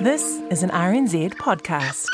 [0.00, 2.06] This is an RNZ podcast.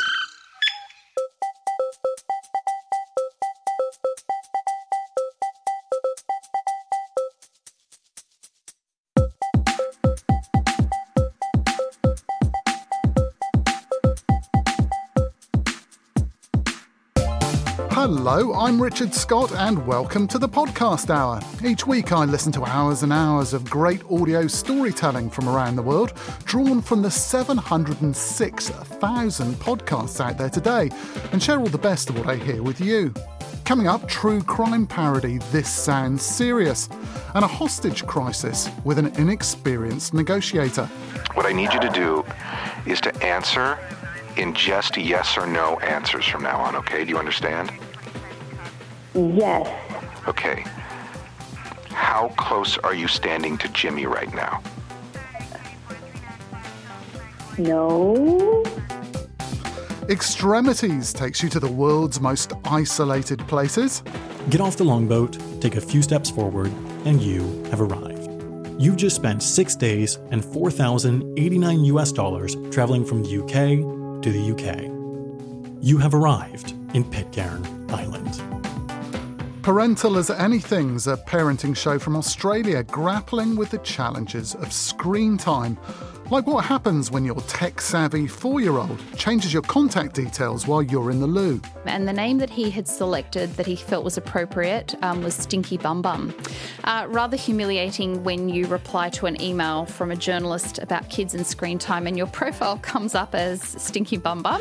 [18.15, 21.41] Hello, I'm Richard Scott, and welcome to the Podcast Hour.
[21.65, 25.83] Each week I listen to hours and hours of great audio storytelling from around the
[25.83, 26.13] world,
[26.45, 30.91] drawn from the 706,000 podcasts out there today,
[31.33, 33.15] and share all the best of what I hear with you.
[33.65, 36.91] Coming up, true crime parody This Sounds Serious,
[37.35, 40.85] and a hostage crisis with an inexperienced negotiator.
[41.33, 42.27] What I need you to do
[42.85, 43.79] is to answer
[44.37, 47.05] in just yes or no answers from now on, okay?
[47.05, 47.73] Do you understand?
[49.15, 49.69] Yes.
[50.29, 50.65] Okay.
[51.91, 54.63] How close are you standing to Jimmy right now?
[57.59, 58.65] No.
[60.09, 64.03] Extremities takes you to the world's most isolated places.
[64.51, 66.73] Get off the longboat, take a few steps forward,
[67.05, 68.29] and you have arrived.
[68.81, 74.51] You've just spent six days and 4,089 US dollars traveling from the UK to the
[74.53, 74.91] UK.
[75.83, 78.43] You have arrived in Pitcairn Island.
[79.63, 85.79] Parental as Anything's a parenting show from Australia grappling with the challenges of screen time.
[86.31, 90.83] Like what happens when your tech savvy four year old changes your contact details while
[90.83, 91.61] you're in the loo.
[91.87, 95.77] And the name that he had selected that he felt was appropriate um, was Stinky
[95.77, 96.35] Bum Bum.
[96.83, 101.47] Uh, rather humiliating when you reply to an email from a journalist about kids and
[101.47, 104.61] screen time and your profile comes up as Stinky Bum Bum.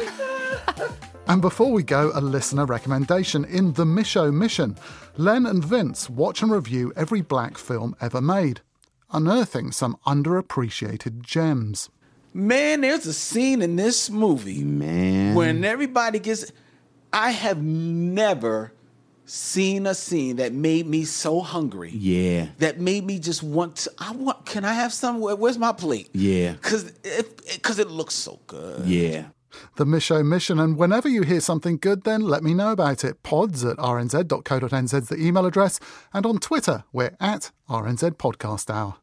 [1.28, 3.46] And before we go, a listener recommendation.
[3.46, 4.76] In The Micheaux Mission,
[5.18, 8.62] Len and Vince watch and review every black film ever made,
[9.12, 11.90] unearthing some underappreciated gems.
[12.34, 15.36] Man, there's a scene in this movie Man.
[15.36, 16.52] when everybody gets.
[17.14, 18.72] I have never
[19.26, 21.92] seen a scene that made me so hungry.
[21.92, 22.48] Yeah.
[22.60, 23.92] That made me just want to.
[23.98, 24.46] I want.
[24.46, 25.20] Can I have some?
[25.20, 26.10] Where's my plate?
[26.14, 26.56] Yeah.
[26.62, 28.86] Cause it, cause it looks so good.
[28.86, 29.26] Yeah.
[29.76, 33.24] The Micheaux Mission, and whenever you hear something good, then let me know about it.
[33.24, 35.80] Pods at rnz.co.nz is the email address,
[36.14, 38.96] and on Twitter, we're at RNZ Podcast Hour.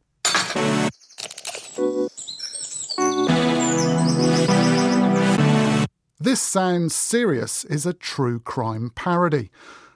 [6.20, 9.50] This Sounds Serious is a true crime parody.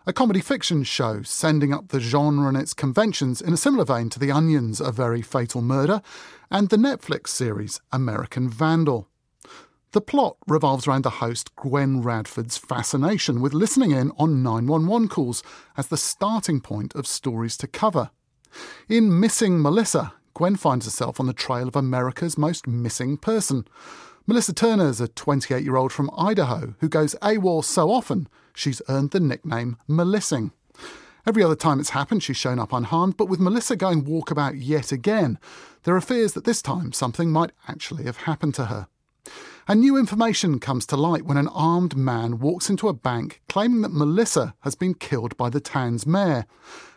[0.07, 4.09] A comedy fiction show sending up the genre and its conventions in a similar vein
[4.11, 6.03] to The Onion's A Very Fatal Murder
[6.51, 9.09] and the Netflix series American Vandal.
[9.93, 15.43] The plot revolves around the host Gwen Radford's fascination with listening in on 911 calls
[15.77, 18.09] as the starting point of stories to cover.
[18.89, 23.67] In Missing Melissa, Gwen finds herself on the trail of America's most missing person.
[24.27, 28.81] Melissa Turner is a 28 year old from Idaho who goes AWOL so often she's
[28.89, 30.53] earned the nickname Melissing.
[31.27, 34.91] Every other time it's happened, she's shown up unharmed, but with Melissa going walkabout yet
[34.91, 35.39] again,
[35.83, 38.89] there are fears that this time something might actually have happened to her.
[39.69, 43.83] And new information comes to light when an armed man walks into a bank claiming
[43.83, 46.47] that Melissa has been killed by the town's mayor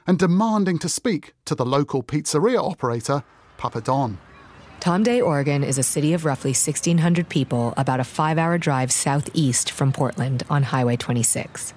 [0.08, 3.24] and demanding to speak to the local pizzeria operator,
[3.58, 4.18] Papa Don.
[4.80, 8.92] Tom Day, Oregon is a city of roughly 1,600 people about a five hour drive
[8.92, 11.74] southeast from Portland on Highway 26.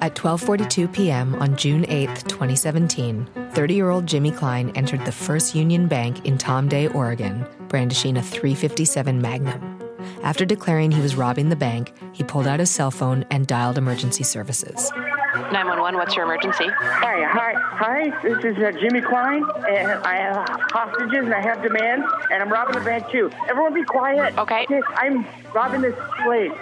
[0.00, 1.34] At 12:42 p.m.
[1.36, 6.86] on June 8, 2017, 30-year-old Jimmy Klein entered the First Union Bank in Tom Day,
[6.88, 9.85] Oregon, brandishing a 357 Magnum.
[10.22, 13.78] After declaring he was robbing the bank, he pulled out his cell phone and dialed
[13.78, 14.90] emergency services.
[15.36, 16.66] 911, what's your emergency?
[16.68, 18.22] Hi, hi, hi.
[18.22, 22.48] This is uh, Jimmy Klein, and I have hostages and I have demands, and I'm
[22.50, 23.30] robbing the bank too.
[23.48, 24.36] Everyone, be quiet.
[24.38, 24.66] Okay.
[24.96, 26.52] I'm robbing this place.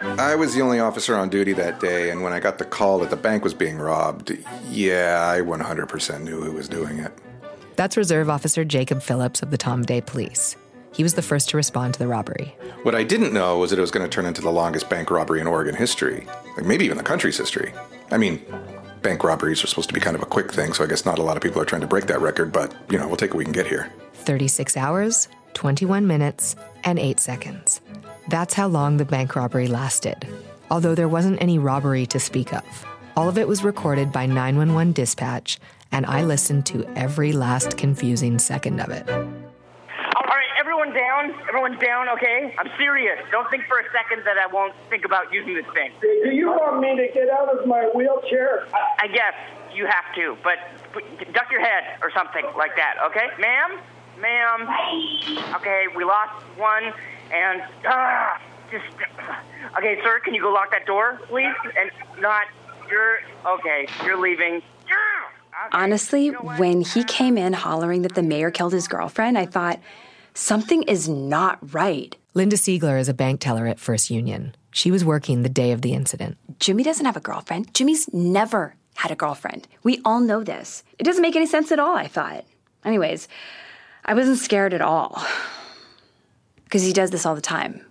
[0.00, 2.98] I was the only officer on duty that day, and when I got the call
[3.00, 4.36] that the bank was being robbed,
[4.68, 7.12] yeah, I 100% knew who was doing it.
[7.76, 10.56] That's Reserve Officer Jacob Phillips of the Tom Day Police.
[10.98, 12.56] He was the first to respond to the robbery.
[12.82, 15.12] What I didn't know was that it was going to turn into the longest bank
[15.12, 17.72] robbery in Oregon history, like maybe even the country's history.
[18.10, 18.44] I mean,
[19.00, 21.20] bank robberies are supposed to be kind of a quick thing, so I guess not
[21.20, 23.30] a lot of people are trying to break that record, but, you know, we'll take
[23.30, 23.92] what we can get here.
[24.14, 27.80] 36 hours, 21 minutes, and 8 seconds.
[28.28, 30.26] That's how long the bank robbery lasted,
[30.68, 32.64] although there wasn't any robbery to speak of.
[33.16, 35.60] All of it was recorded by 911 dispatch,
[35.92, 39.08] and I listened to every last confusing second of it.
[40.88, 41.48] All right, everyone down.
[41.48, 42.54] Everyone's down, okay?
[42.58, 43.18] I'm serious.
[43.30, 45.92] Don't think for a second that I won't think about using this thing.
[46.00, 48.66] Do you want me to get out of my wheelchair?
[48.72, 49.34] I, I guess
[49.74, 50.56] you have to, but
[50.94, 51.02] but
[51.34, 53.28] duck your head or something like that, okay?
[53.38, 53.78] Ma'am?
[54.20, 55.54] Ma'am?
[55.56, 56.92] Okay, we lost one,
[57.32, 58.40] and, ah,
[58.70, 58.86] just,
[59.76, 61.54] okay, sir, can you go lock that door, please?
[61.78, 61.90] And
[62.20, 62.46] not,
[62.90, 64.62] you're, okay, you're leaving.
[65.72, 69.80] Honestly, when he came in hollering that the mayor killed his girlfriend, I thought,
[70.38, 72.16] something is not right.
[72.34, 74.54] Linda Siegler is a bank teller at First Union.
[74.70, 76.38] She was working the day of the incident.
[76.60, 77.74] Jimmy doesn't have a girlfriend.
[77.74, 79.66] Jimmy's never had a girlfriend.
[79.82, 80.84] We all know this.
[80.98, 82.44] It doesn't make any sense at all, I thought.
[82.84, 83.28] Anyways,
[84.04, 85.22] I wasn't scared at all.
[86.64, 87.84] Because he does this all the time.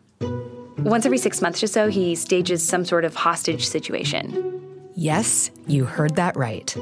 [0.77, 4.61] Once every six months or so, he stages some sort of hostage situation.
[4.95, 6.75] Yes, you heard that right.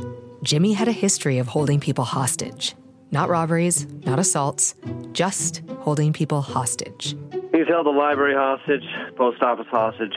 [0.44, 2.76] Jimmy had a history of holding people hostage.
[3.12, 4.76] Not robberies, not assaults,
[5.16, 7.16] just holding people hostage.
[7.54, 8.84] He's held the library hostage,
[9.16, 10.14] post office hostage.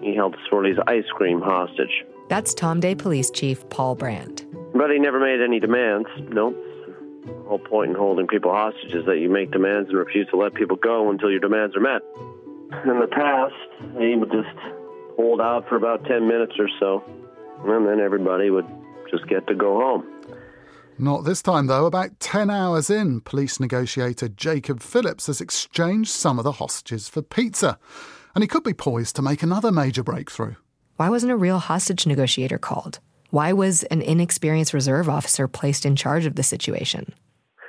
[0.00, 2.04] He held Swirly's ice cream hostage.
[2.28, 4.46] That's Tom Day Police Chief Paul Brand.
[4.72, 6.08] But he never made any demands.
[6.28, 6.56] Nope.
[7.26, 10.36] The whole point in holding people hostage is that you make demands and refuse to
[10.36, 12.02] let people go until your demands are met.
[12.84, 13.54] In the past,
[13.98, 14.56] he would just
[15.16, 17.02] hold out for about 10 minutes or so,
[17.64, 18.66] and then everybody would
[19.10, 20.15] just get to go home.
[20.98, 21.84] Not this time, though.
[21.84, 27.20] About 10 hours in, police negotiator Jacob Phillips has exchanged some of the hostages for
[27.20, 27.78] pizza.
[28.34, 30.54] And he could be poised to make another major breakthrough.
[30.96, 33.00] Why wasn't a real hostage negotiator called?
[33.30, 37.12] Why was an inexperienced reserve officer placed in charge of the situation?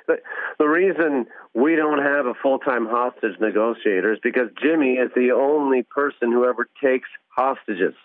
[0.08, 0.18] The,
[0.58, 5.32] the reason we don't have a full time hostage negotiator is because Jimmy is the
[5.32, 7.96] only person who ever takes hostages.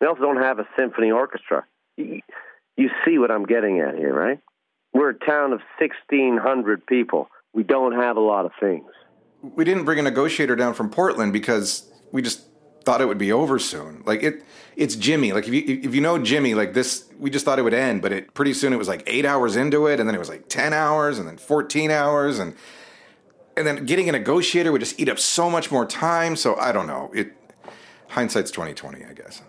[0.00, 1.64] We also don't have a symphony orchestra.
[1.96, 2.20] You,
[2.76, 4.38] you see what I'm getting at here, right?
[4.92, 7.28] We're a town of 1,600 people.
[7.52, 8.90] We don't have a lot of things.
[9.42, 12.46] We didn't bring a negotiator down from Portland because we just
[12.84, 14.02] thought it would be over soon.
[14.04, 14.44] Like it,
[14.76, 15.32] it's Jimmy.
[15.32, 18.02] Like if you if you know Jimmy, like this, we just thought it would end,
[18.02, 20.28] but it pretty soon it was like eight hours into it, and then it was
[20.28, 22.54] like ten hours, and then fourteen hours, and
[23.56, 26.36] and then getting a negotiator would just eat up so much more time.
[26.36, 27.10] So I don't know.
[27.14, 27.32] It
[28.08, 29.42] hindsight's twenty twenty, I guess.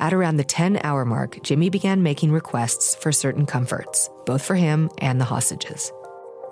[0.00, 4.54] At around the 10 hour mark, Jimmy began making requests for certain comforts, both for
[4.54, 5.92] him and the hostages.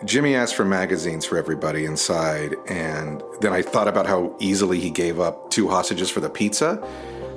[0.04, 4.90] Jimmy asked for magazines for everybody inside, and then I thought about how easily he
[4.90, 6.82] gave up two hostages for the pizza.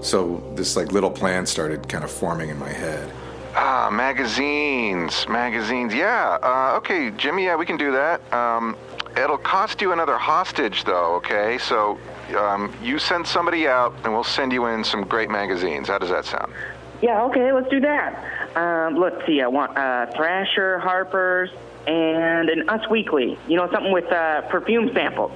[0.02, 3.12] So this like little plan started kind of forming in my head.
[3.56, 5.94] Ah, magazines, magazines.
[5.94, 6.38] Yeah.
[6.42, 7.46] Uh, okay, Jimmy.
[7.46, 8.22] Yeah, we can do that.
[8.34, 8.76] Um,
[9.16, 11.16] it'll cost you another hostage, though.
[11.16, 11.98] Okay, so
[12.36, 15.88] um, you send somebody out, and we'll send you in some great magazines.
[15.88, 16.54] How does that sound?
[17.02, 18.56] Yeah, okay, let's do that.
[18.56, 21.50] Um, let's see, I want uh, Thrasher, Harper's,
[21.88, 23.38] and an Us Weekly.
[23.48, 25.32] You know, something with uh, perfume samples.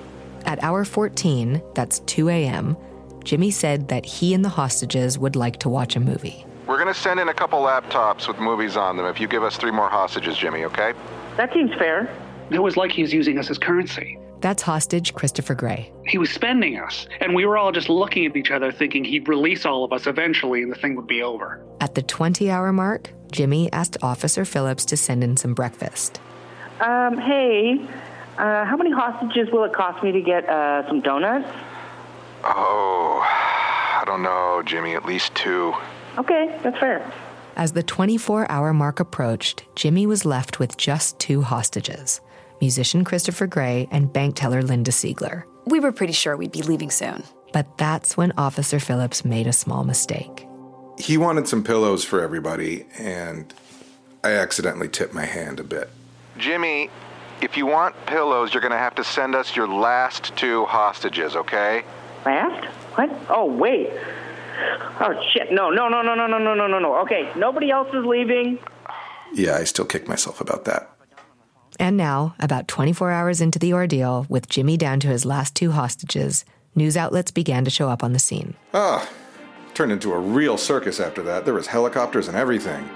[0.45, 2.77] At hour 14, that's 2 a.m.,
[3.23, 6.45] Jimmy said that he and the hostages would like to watch a movie.
[6.65, 9.43] We're going to send in a couple laptops with movies on them if you give
[9.43, 10.93] us three more hostages, Jimmy, okay?
[11.35, 12.15] That seems fair.
[12.51, 14.18] It was like he was using us as currency.
[14.41, 15.91] That's hostage Christopher Gray.
[16.05, 19.27] He was spending us, and we were all just looking at each other thinking he'd
[19.27, 21.61] release all of us eventually and the thing would be over.
[21.81, 26.21] At the 20 hour mark, Jimmy asked Officer Phillips to send in some breakfast.
[26.79, 27.79] Um, hey,
[28.37, 31.49] uh, how many hostages will it cost me to get uh, some donuts?
[32.43, 34.95] Oh, I don't know, Jimmy.
[34.95, 35.73] At least two.
[36.17, 37.11] Okay, that's fair.
[37.57, 42.21] As the 24 hour mark approached, Jimmy was left with just two hostages
[42.61, 45.43] musician Christopher Gray and bank teller Linda Siegler.
[45.65, 47.23] We were pretty sure we'd be leaving soon.
[47.53, 50.45] But that's when Officer Phillips made a small mistake.
[50.97, 53.53] He wanted some pillows for everybody, and
[54.23, 55.89] I accidentally tipped my hand a bit.
[56.37, 56.89] Jimmy,
[57.41, 61.35] if you want pillows, you're going to have to send us your last two hostages,
[61.35, 61.83] okay?
[62.25, 62.65] Last?
[62.95, 63.09] What?
[63.29, 63.89] Oh, wait.
[64.99, 65.51] Oh, shit.
[65.51, 66.95] No, no, no, no, no, no, no, no, no, no.
[66.99, 68.59] Okay, nobody else is leaving.
[69.33, 70.91] Yeah, I still kick myself about that.
[71.79, 75.71] And now, about 24 hours into the ordeal, with Jimmy down to his last two
[75.71, 76.43] hostages,
[76.75, 78.55] news outlets began to show up on the scene.
[78.73, 79.09] Ah,
[79.73, 81.45] turned into a real circus after that.
[81.45, 82.89] There was helicopters and everything.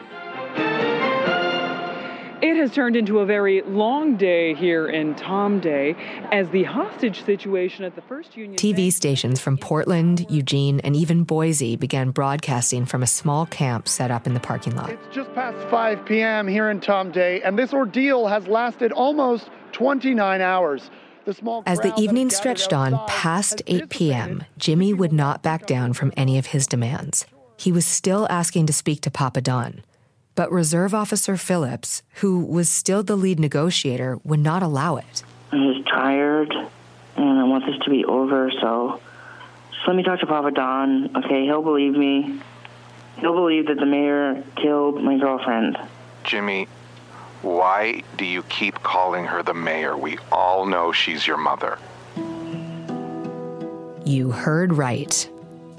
[2.44, 5.96] It has turned into a very long day here in Tom Day
[6.30, 8.58] as the hostage situation at the First Union.
[8.58, 14.12] TV stations from Portland, Eugene, and even Boise began broadcasting from a small camp set
[14.12, 14.90] up in the parking lot.
[14.90, 16.46] It's just past 5 p.m.
[16.46, 20.92] here in Tom Day, and this ordeal has lasted almost 29 hours.
[21.24, 25.94] The small As the evening stretched on past 8 p.m., Jimmy would not back down
[25.94, 27.26] from any of his demands.
[27.56, 29.82] He was still asking to speak to Papa Don.
[30.36, 35.24] But Reserve Officer Phillips, who was still the lead negotiator, would not allow it.
[35.52, 39.00] I'm just tired, and I want this to be over, so
[39.72, 41.44] just let me talk to Papa Don, okay?
[41.46, 42.40] He'll believe me.
[43.18, 45.78] He'll believe that the mayor killed my girlfriend.
[46.24, 46.68] Jimmy,
[47.44, 49.96] why do you keep calling her the mayor?
[49.96, 51.78] We all know she's your mother.
[54.06, 55.30] You heard right.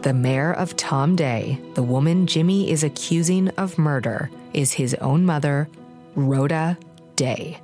[0.03, 5.27] The mayor of Tom Day, the woman Jimmy is accusing of murder, is his own
[5.27, 5.69] mother,
[6.15, 6.79] Rhoda
[7.17, 7.61] Day.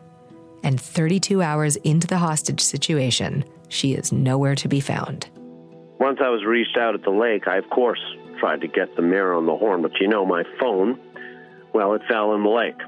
[0.63, 5.29] And 32 hours into the hostage situation, she is nowhere to be found.
[5.99, 8.01] Once I was reached out at the lake, I, of course,
[8.39, 10.99] tried to get the mayor on the horn, but you know, my phone,
[11.73, 12.81] well, it fell in the lake.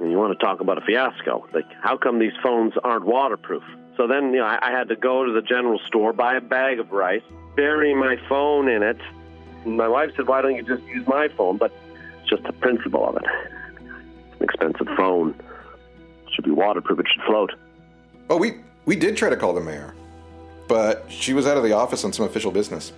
[0.00, 1.46] And you want to talk about a fiasco.
[1.52, 3.64] Like, how come these phones aren't waterproof?
[3.96, 6.40] So then, you know, I, I had to go to the general store, buy a
[6.40, 7.22] bag of rice,
[7.56, 8.98] bury my phone in it.
[9.64, 11.56] And my wife said, why don't you just use my phone?
[11.56, 11.72] But
[12.28, 13.24] just the principle of it.
[14.32, 15.34] It's an expensive phone.
[16.26, 17.00] It should be waterproof.
[17.00, 17.52] It should float.
[18.30, 19.94] Oh, we we did try to call the mayor,
[20.66, 22.92] but she was out of the office on some official business.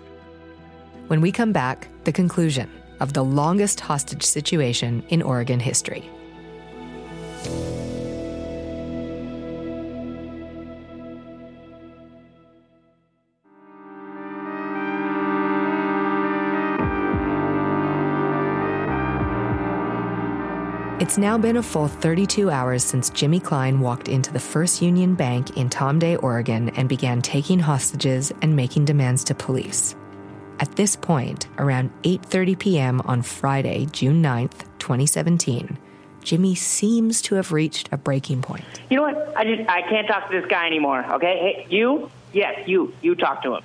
[1.09, 2.71] When we come back, the conclusion
[3.01, 6.09] of the longest hostage situation in Oregon history.
[21.01, 25.15] It's now been a full 32 hours since Jimmy Klein walked into the First Union
[25.15, 29.97] Bank in Tom Day, Oregon, and began taking hostages and making demands to police.
[30.59, 33.01] At this point, around 8:30 p.m.
[33.07, 35.79] on Friday, June 9th, 2017,
[36.23, 38.67] Jimmy seems to have reached a breaking point.
[38.91, 39.35] You know what?
[39.39, 41.03] I just I can't talk to this guy anymore.
[41.15, 41.39] Okay?
[41.39, 42.11] Hey, you?
[42.35, 42.93] Yes, you.
[43.01, 43.63] You talk to him.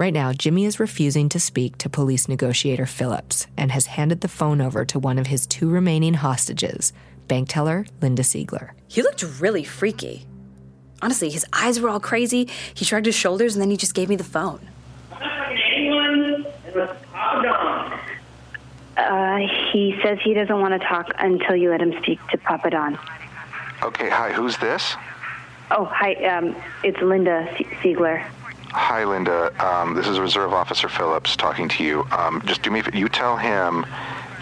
[0.00, 4.28] Right now, Jimmy is refusing to speak to police negotiator Phillips and has handed the
[4.28, 6.94] phone over to one of his two remaining hostages,
[7.28, 8.70] bank teller Linda Siegler.
[8.88, 10.24] He looked really freaky.
[11.02, 12.48] Honestly, his eyes were all crazy.
[12.72, 14.66] He shrugged his shoulders and then he just gave me the phone.
[15.76, 16.46] Anyone?
[18.96, 19.36] Uh,
[19.70, 22.98] he says he doesn't want to talk until you let him speak to Papa Don.
[23.82, 24.94] Okay, hi, who's this?
[25.70, 26.14] Oh, hi.
[26.24, 27.46] Um, it's Linda
[27.82, 28.26] Siegler.
[28.72, 29.52] Hi, Linda.
[29.64, 32.06] Um, this is Reserve Officer Phillips talking to you.
[32.12, 32.96] Um, just do me a favor.
[32.96, 33.84] You tell him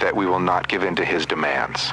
[0.00, 1.90] that we will not give in to his demands.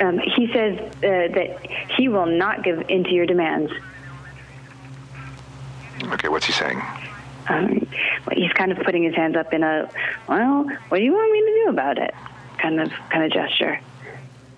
[0.00, 3.70] Um, he says uh, that he will not give in to your demands.
[6.04, 6.80] Okay, what's he saying?
[7.48, 7.86] Um,
[8.26, 9.88] well, he's kind of putting his hands up in a,
[10.28, 12.14] well, what do you want me to do about it?
[12.56, 13.78] Kind of, kind of gesture.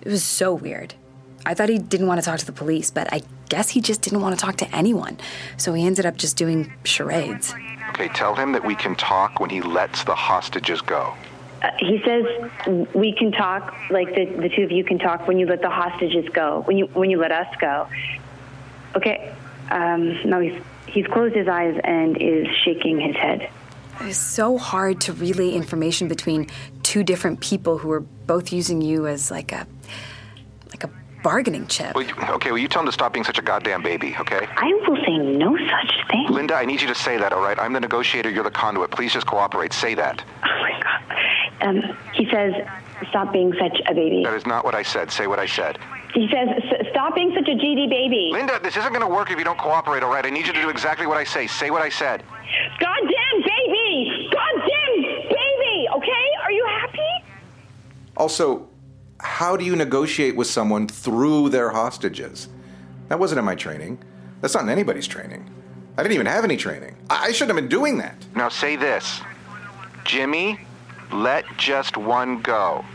[0.01, 0.95] It was so weird.
[1.45, 4.01] I thought he didn't want to talk to the police, but I guess he just
[4.01, 5.17] didn't want to talk to anyone.
[5.57, 7.53] So he ended up just doing charades.
[7.89, 11.13] Okay, tell him that we can talk when he lets the hostages go.
[11.61, 12.25] Uh, he says
[12.93, 15.69] we can talk, like the, the two of you can talk when you let the
[15.69, 17.87] hostages go, when you when you let us go.
[18.95, 19.33] Okay.
[19.69, 23.49] Um, no, he's he's closed his eyes and is shaking his head.
[24.01, 26.47] it's so hard to relay information between
[26.83, 29.67] two different people who are both using you as like a
[31.23, 31.95] bargaining chip.
[31.95, 34.47] Well, you, okay, well, you tell him to stop being such a goddamn baby, okay?
[34.55, 36.27] I will say no such thing.
[36.29, 37.59] Linda, I need you to say that, all right?
[37.59, 38.91] I'm the negotiator, you're the conduit.
[38.91, 39.73] Please just cooperate.
[39.73, 40.23] Say that.
[40.43, 40.99] Oh, my God.
[41.61, 42.53] Um, he says,
[43.09, 45.11] "Stop being such a baby." That is not what I said.
[45.11, 45.77] Say what I said.
[46.13, 46.47] He says,
[46.91, 49.57] "Stop being such a GD baby." Linda, this isn't going to work if you don't
[49.57, 50.25] cooperate, all right?
[50.25, 51.47] I need you to do exactly what I say.
[51.47, 52.23] Say what I said.
[52.79, 54.29] Goddamn baby!
[54.31, 55.87] Goddamn baby!
[55.97, 57.25] Okay, are you happy?
[58.15, 58.67] Also,
[59.19, 62.49] how do you negotiate with someone through their hostages?
[63.09, 63.99] That wasn't in my training.
[64.41, 65.49] That's not in anybody's training.
[65.97, 66.95] I didn't even have any training.
[67.09, 68.15] I I shouldn't have been doing that.
[68.35, 69.21] Now say this
[70.05, 70.59] Jimmy,
[71.11, 72.85] let just one go.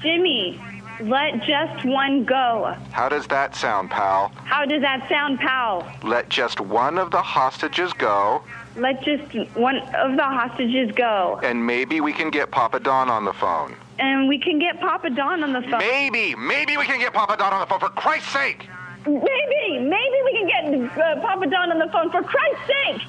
[0.00, 0.60] Jimmy,
[1.00, 2.74] let just one go.
[2.92, 4.32] How does that sound, pal?
[4.44, 5.86] How does that sound, pal?
[6.02, 8.42] Let just one of the hostages go,
[8.76, 13.24] Let just one of the hostages go, and maybe we can get Papa Don on
[13.24, 13.74] the phone.
[13.98, 15.78] and we can get Papa Don on the phone.
[15.78, 18.68] Maybe, maybe we can get Papa Don on the phone, for Christ's sake!
[19.06, 23.02] Maybe, maybe we can get uh, Papa Don on the phone for Christ's sake.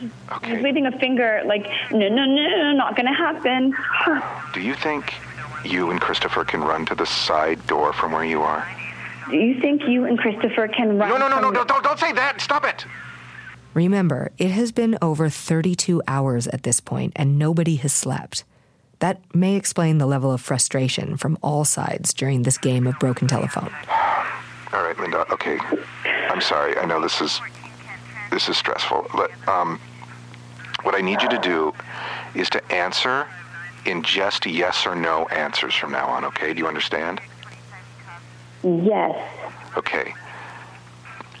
[0.44, 3.74] He's waving a finger like, no, no, no, no, not gonna happen.
[4.54, 5.14] Do you think
[5.64, 8.66] you and Christopher can run to the side door from where you are?
[9.30, 11.08] Do you think you and Christopher can run?
[11.08, 12.40] No, no, no, no, no, don't, don't say that.
[12.40, 12.84] Stop it.
[13.76, 18.42] Remember, it has been over 32 hours at this point, and nobody has slept.
[19.00, 23.28] That may explain the level of frustration from all sides during this game of broken
[23.28, 23.70] telephone.
[24.72, 25.30] All right, Linda.
[25.30, 25.58] Okay.
[26.30, 26.78] I'm sorry.
[26.78, 27.38] I know this is
[28.30, 29.08] this is stressful.
[29.14, 29.78] But, um,
[30.82, 31.74] what I need you to do
[32.34, 33.26] is to answer
[33.84, 36.24] in just yes or no answers from now on.
[36.24, 36.54] Okay?
[36.54, 37.20] Do you understand?
[38.64, 39.14] Yes.
[39.76, 40.14] Okay.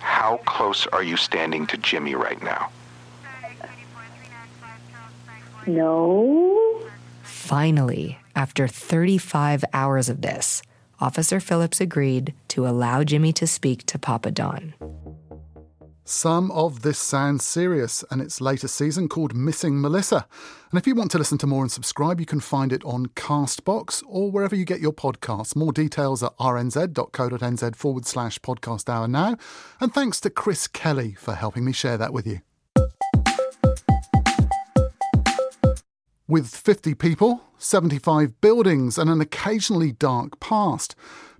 [0.06, 2.70] How close are you standing to Jimmy right now?
[5.66, 6.80] No.
[7.24, 10.62] Finally, after 35 hours of this,
[11.00, 14.74] Officer Phillips agreed to allow Jimmy to speak to Papa Don.
[16.08, 20.28] Some of this sounds serious, and its latest season called Missing Melissa.
[20.70, 23.06] And if you want to listen to more and subscribe, you can find it on
[23.06, 25.56] Castbox or wherever you get your podcasts.
[25.56, 29.36] More details at rnz.co.nz forward slash podcast hour now.
[29.80, 32.38] And thanks to Chris Kelly for helping me share that with you.
[36.28, 40.94] With 50 people, 75 buildings, and an occasionally dark past,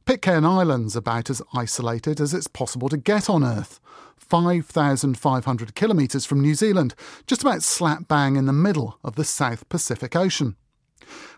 [0.06, 3.80] Pitcairn Island's about as isolated as it's possible to get on Earth.
[4.16, 6.94] 5,500 kilometres from New Zealand,
[7.26, 10.54] just about slap bang in the middle of the South Pacific Ocean.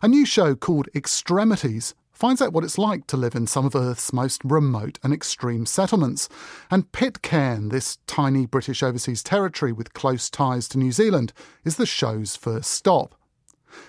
[0.02, 3.75] A new show called Extremities finds out what it's like to live in some of
[3.75, 6.28] Earth's most remote and extreme settlements.
[6.70, 11.32] And Pitcairn, this tiny British overseas territory with close ties to New Zealand,
[11.64, 13.14] is the show's first stop.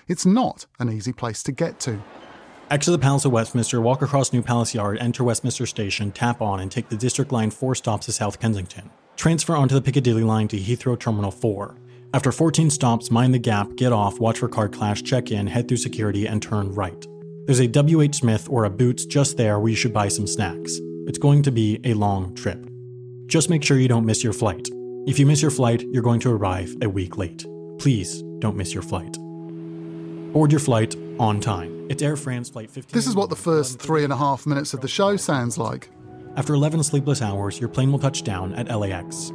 [0.08, 2.02] It's not an easy place to get to.
[2.70, 6.60] Exit the Palace of Westminster, walk across New Palace Yard, enter Westminster Station, tap on,
[6.60, 8.88] and take the District Line 4 stops to South Kensington.
[9.16, 11.74] Transfer onto the Piccadilly Line to Heathrow Terminal 4.
[12.14, 15.66] After 14 stops, mind the gap, get off, watch for car clash, check in, head
[15.66, 17.04] through security, and turn right.
[17.46, 18.14] There's a W.H.
[18.14, 20.78] Smith or a Boots just there where you should buy some snacks.
[21.08, 22.64] It's going to be a long trip.
[23.26, 24.68] Just make sure you don't miss your flight.
[25.08, 27.44] If you miss your flight, you're going to arrive a week late.
[27.80, 29.18] Please don't miss your flight.
[30.32, 31.86] Board your flight on time.
[31.90, 32.94] It's Air France Flight 15.
[32.94, 35.90] This is what the first three and a half minutes of the show sounds like.
[36.36, 39.30] After 11 sleepless hours, your plane will touch down at LAX.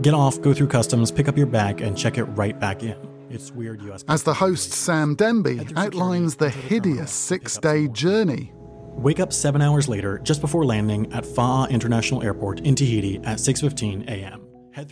[0.00, 2.96] Get off, go through customs, pick up your bag, and check it right back in.
[3.28, 4.04] It's weird US.
[4.08, 8.52] As the host Sam Denby outlines the hideous six day journey.
[8.94, 13.38] Wake up seven hours later, just before landing at Faa'a International Airport in Tahiti at
[13.38, 14.46] 6:15 a.m.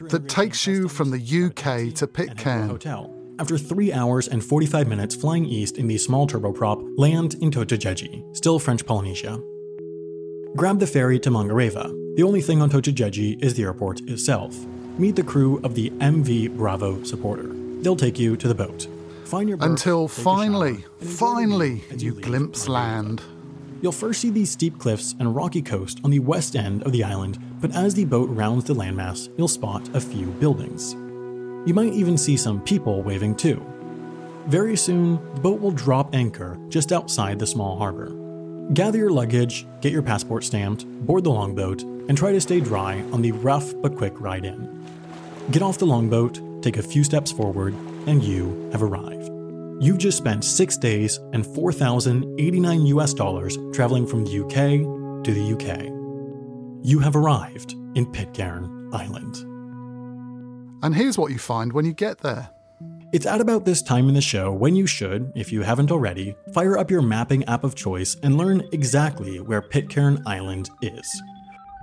[0.09, 2.68] that takes you from the UK to Pitcairn.
[2.68, 3.19] Hotel.
[3.40, 8.22] After three hours and 45 minutes flying east in the small turboprop, land in Totegegie,
[8.37, 9.42] still French Polynesia.
[10.55, 12.16] Grab the ferry to Mangareva.
[12.16, 14.55] The only thing on Totegegie is the airport itself.
[14.98, 17.48] Meet the crew of the MV Bravo supporter.
[17.81, 18.87] They'll take you to the boat.
[19.24, 23.22] Find your Until finally, finally, as you glimpse land.
[23.81, 27.05] You'll first see these steep cliffs and rocky coast on the west end of the
[27.05, 30.94] island, but as the boat rounds the landmass, you'll spot a few buildings.
[31.66, 33.64] You might even see some people waving too.
[34.46, 38.16] Very soon, the boat will drop anchor just outside the small harbor.
[38.73, 43.01] Gather your luggage, get your passport stamped, board the longboat, and try to stay dry
[43.12, 44.87] on the rough but quick ride in.
[45.51, 47.75] Get off the longboat, take a few steps forward,
[48.07, 49.29] and you have arrived.
[49.83, 55.53] You've just spent six days and 4,089 US dollars traveling from the UK to the
[55.55, 55.85] UK.
[56.83, 59.49] You have arrived in Pitcairn Island.
[60.83, 62.49] And here's what you find when you get there.
[63.12, 66.37] It's at about this time in the show when you should, if you haven't already,
[66.55, 71.23] fire up your mapping app of choice and learn exactly where Pitcairn Island is.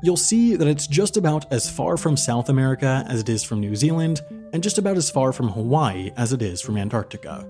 [0.02, 3.60] You'll see that it's just about as far from South America as it is from
[3.60, 4.22] New Zealand,
[4.54, 7.48] and just about as far from Hawaii as it is from Antarctica.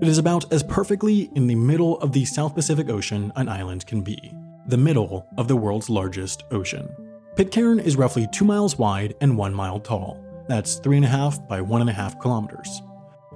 [0.00, 3.86] It is about as perfectly in the middle of the South Pacific Ocean an island
[3.86, 4.34] can be,
[4.66, 6.88] the middle of the world's largest ocean.
[7.36, 10.24] Pitcairn is roughly 2 miles wide and 1 mile tall.
[10.48, 12.82] That's 3.5 by 1.5 kilometers.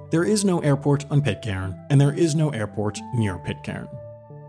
[0.09, 3.87] There is no airport on Pitcairn, and there is no airport near Pitcairn.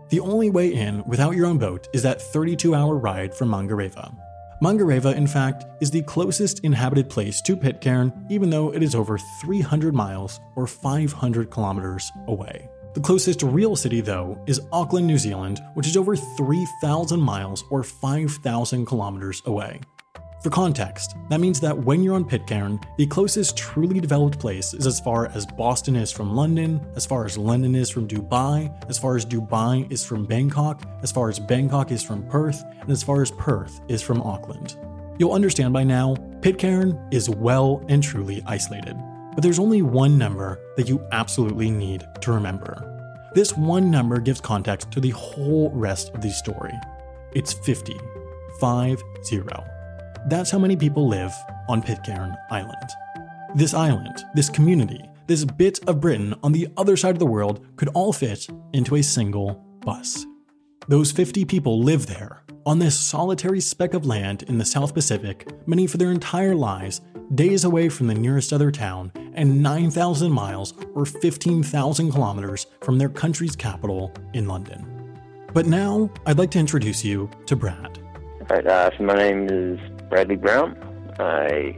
[0.09, 4.15] The only way in without your own boat is that 32 hour ride from Mangareva.
[4.63, 9.19] Mangareva, in fact, is the closest inhabited place to Pitcairn, even though it is over
[9.41, 12.67] 300 miles or 500 kilometers away.
[12.95, 17.83] The closest real city, though, is Auckland, New Zealand, which is over 3,000 miles or
[17.83, 19.81] 5,000 kilometers away.
[20.45, 24.85] For context, that means that when you're on Pitcairn, the closest truly developed place is
[24.85, 28.99] as far as Boston is from London, as far as London is from Dubai, as
[28.99, 33.01] far as Dubai is from Bangkok, as far as Bangkok is from Perth, and as
[33.01, 34.77] far as Perth is from Auckland.
[35.17, 38.95] You'll understand by now, Pitcairn is well and truly isolated.
[39.33, 43.31] But there's only one number that you absolutely need to remember.
[43.33, 46.75] This one number gives context to the whole rest of the story.
[47.33, 47.97] It's 50.
[48.59, 49.74] 5 0.
[50.27, 51.31] That's how many people live
[51.69, 52.89] on Pitcairn Island.
[53.53, 57.63] This island, this community, this bit of Britain on the other side of the world
[57.75, 60.25] could all fit into a single bus.
[60.87, 65.47] Those 50 people live there, on this solitary speck of land in the South Pacific,
[65.67, 67.01] many for their entire lives,
[67.35, 73.09] days away from the nearest other town, and 9,000 miles or 15,000 kilometers from their
[73.09, 75.19] country's capital in London.
[75.53, 77.99] But now, I'd like to introduce you to Brad.
[78.49, 80.77] Right, uh, so my name is Bradley Brown.
[81.19, 81.77] I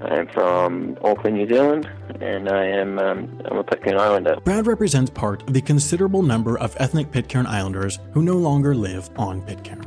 [0.00, 1.88] I am from Auckland, New Zealand,
[2.20, 4.36] and I am um, I'm a Pitcairn Islander.
[4.44, 9.08] Brad represents part of the considerable number of ethnic Pitcairn Islanders who no longer live
[9.16, 9.86] on Pitcairn.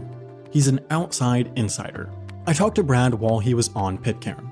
[0.51, 2.09] He's an outside insider.
[2.47, 4.51] I talked to Brad while he was on Pitcairn.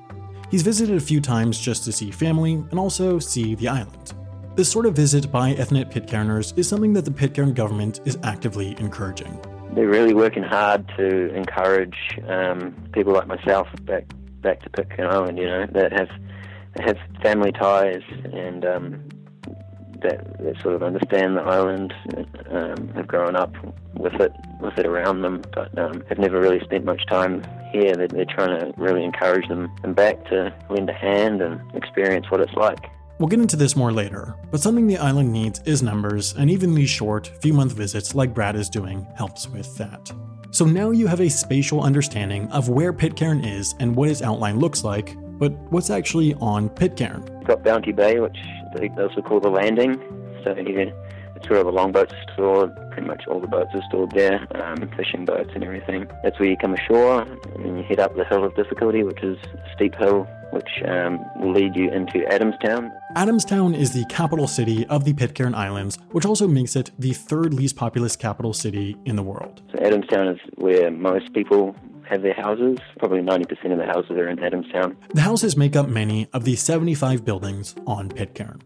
[0.52, 4.14] He's visited a few times just to see family and also see the island.
[4.56, 8.76] This sort of visit by ethnic Pitcairners is something that the Pitcairn government is actively
[8.80, 9.40] encouraging.
[9.76, 14.06] They're really working hard to encourage um, people like myself back
[14.42, 16.10] back to Pitcairn Island, you know, that have
[16.80, 18.02] have family ties
[18.34, 19.10] and um,
[20.02, 21.94] that, that sort of understand the island,
[22.50, 23.54] um, have grown up
[23.96, 27.96] with it with it around them, but um, have never really spent much time here.
[27.96, 32.30] They're, they're trying to really encourage them, them back to lend a hand and experience
[32.30, 32.90] what it's like.
[33.24, 36.76] We'll get into this more later, but something the island needs is numbers, and even
[36.76, 40.12] these short, few month visits like Brad is doing helps with that.
[40.52, 44.60] So now you have a spatial understanding of where Pitcairn is and what its outline
[44.60, 47.24] looks like, but what's actually on Pitcairn?
[47.38, 48.36] We've got Bounty Bay, which
[48.76, 50.02] they also call the landing.
[50.44, 50.92] So here,
[51.38, 52.76] it's where all the longboats are stored.
[52.92, 56.10] Pretty much all the boats are stored there, um, fishing boats and everything.
[56.24, 59.24] That's where you come ashore, and then you head up the hill of difficulty, which
[59.24, 62.92] is a steep hill, which um, will lead you into Adamstown.
[63.16, 67.54] Adamstown is the capital city of the Pitcairn Islands, which also makes it the third
[67.54, 69.62] least populous capital city in the world.
[69.72, 71.76] So Adamstown is where most people
[72.10, 72.78] have their houses.
[73.00, 74.96] Probably 90% of the houses are in Adamstown.
[75.14, 78.62] The houses make up many of the 75 buildings on Pitcairn.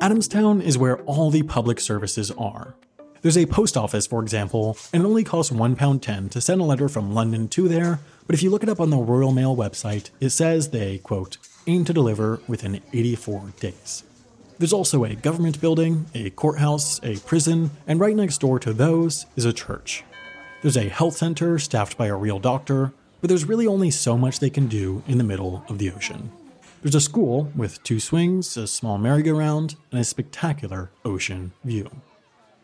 [0.00, 2.74] Adamstown is where all the public services are.
[3.22, 6.88] There's a post office, for example, and it only costs £1.10 to send a letter
[6.88, 10.10] from London to there, but if you look it up on the Royal Mail website,
[10.18, 14.02] it says they, quote, aim to deliver within 84 days.
[14.58, 19.26] There's also a government building, a courthouse, a prison, and right next door to those
[19.36, 20.02] is a church.
[20.62, 24.40] There's a health center staffed by a real doctor, but there's really only so much
[24.40, 26.32] they can do in the middle of the ocean.
[26.82, 31.88] There's a school with two swings, a small merry-go-round, and a spectacular ocean view.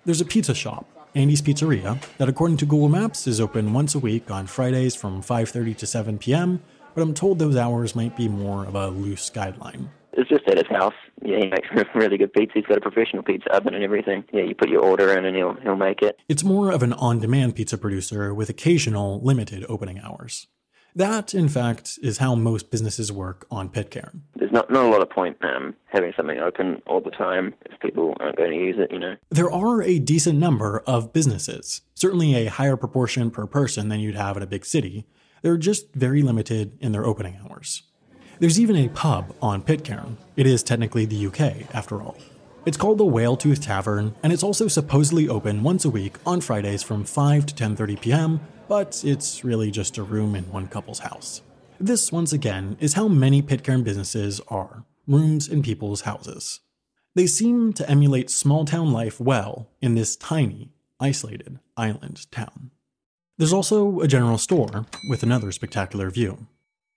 [0.08, 3.98] There's a pizza shop, Andy's Pizzeria, that according to Google Maps is open once a
[3.98, 6.62] week on Fridays from 5:30 to 7 p.m.,
[6.94, 9.88] but I'm told those hours might be more of a loose guideline.
[10.14, 10.94] It's just at his house.
[11.22, 12.52] Yeah, he makes really good pizza.
[12.54, 14.24] He's got a professional pizza oven and everything.
[14.32, 16.16] Yeah, you put your order in and he'll he'll make it.
[16.26, 20.46] It's more of an on-demand pizza producer with occasional limited opening hours.
[20.98, 24.22] That, in fact, is how most businesses work on Pitcairn.
[24.34, 27.78] There's not, not a lot of point um, having something open all the time if
[27.78, 29.14] people aren't going to use it, you know.
[29.30, 34.16] There are a decent number of businesses, certainly a higher proportion per person than you'd
[34.16, 35.06] have in a big city.
[35.42, 37.84] They're just very limited in their opening hours.
[38.40, 40.16] There's even a pub on Pitcairn.
[40.34, 42.16] It is technically the UK, after all.
[42.66, 46.40] It's called the Whale Tooth Tavern, and it's also supposedly open once a week on
[46.40, 50.98] Fridays from 5 to 10:30 p.m., but it's really just a room in one couple's
[50.98, 51.40] house.
[51.80, 56.60] This, once again, is how many Pitcairn businesses are rooms in people's houses.
[57.14, 62.72] They seem to emulate small town life well in this tiny, isolated island town.
[63.38, 66.48] There's also a general store with another spectacular view.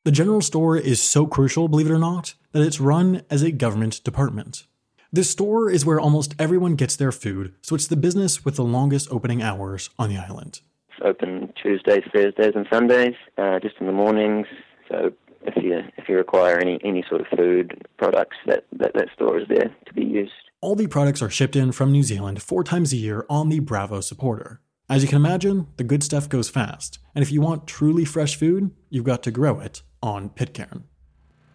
[0.03, 3.51] The general store is so crucial, believe it or not, that it's run as a
[3.51, 4.65] government department.
[5.13, 8.63] This store is where almost everyone gets their food, so it's the business with the
[8.63, 10.61] longest opening hours on the island.
[10.87, 14.47] It's open Tuesdays, Thursdays, and Sundays, uh, just in the mornings.
[14.87, 19.09] So if you if you require any any sort of food products, that, that that
[19.13, 20.31] store is there to be used.
[20.61, 23.59] All the products are shipped in from New Zealand four times a year on the
[23.59, 24.61] Bravo supporter.
[24.89, 28.37] As you can imagine, the good stuff goes fast, and if you want truly fresh
[28.37, 30.85] food, you've got to grow it on Pitcairn.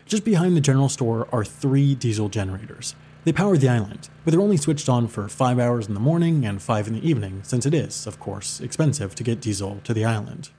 [0.05, 2.95] Just behind the general store are three diesel generators.
[3.27, 6.47] They power the island, but they're only switched on for 5 hours in the morning
[6.47, 9.93] and 5 in the evening, since it is, of course, expensive to get diesel to
[9.93, 10.51] the island.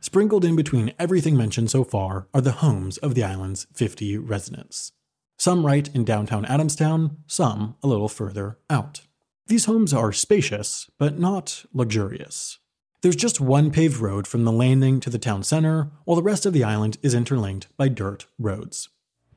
[0.00, 4.92] Sprinkled in between everything mentioned so far are the homes of the island's 50 residents.
[5.38, 9.00] Some right in downtown Adamstown, some a little further out.
[9.46, 12.58] These homes are spacious, but not luxurious.
[13.00, 16.44] There's just one paved road from the landing to the town center, while the rest
[16.44, 18.90] of the island is interlinked by dirt roads.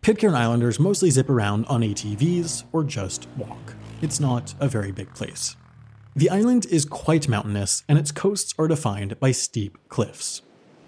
[0.04, 3.74] Pitcairn Islanders mostly zip around on ATVs or just walk.
[4.02, 5.56] It's not a very big place.
[6.14, 10.42] The island is quite mountainous, and its coasts are defined by steep cliffs.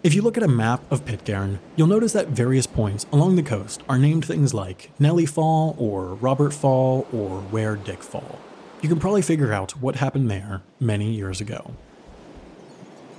[0.03, 3.41] If you look at a map of Pitcairn, you'll notice that various points along the
[3.41, 8.37] coast are named things like Nellie Fall or Robert Fall or Where Dick Fall.
[8.81, 11.73] You can probably figure out what happened there many years ago.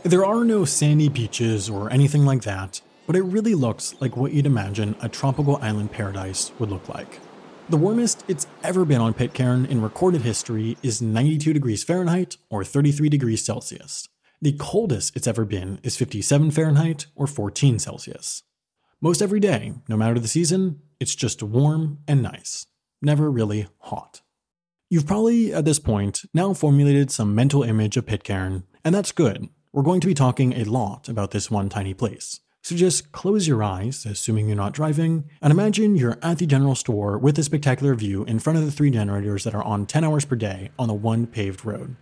[0.02, 4.32] There are no sandy beaches or anything like that, but it really looks like what
[4.32, 7.20] you'd imagine a tropical island paradise would look like.
[7.68, 12.64] The warmest it's ever been on Pitcairn in recorded history is 92 degrees Fahrenheit or
[12.64, 14.08] 33 degrees Celsius.
[14.40, 18.42] The coldest it's ever been is 57 Fahrenheit or 14 Celsius.
[19.00, 22.66] Most every day, no matter the season, it's just warm and nice,
[23.02, 24.22] never really hot.
[24.88, 29.48] You've probably, at this point, now formulated some mental image of Pitcairn, and that's good.
[29.72, 32.40] We're going to be talking a lot about this one tiny place.
[32.66, 36.74] So just close your eyes, assuming you're not driving, and imagine you're at the general
[36.74, 40.02] store with a spectacular view in front of the three generators that are on 10
[40.02, 41.94] hours per day on the one paved road.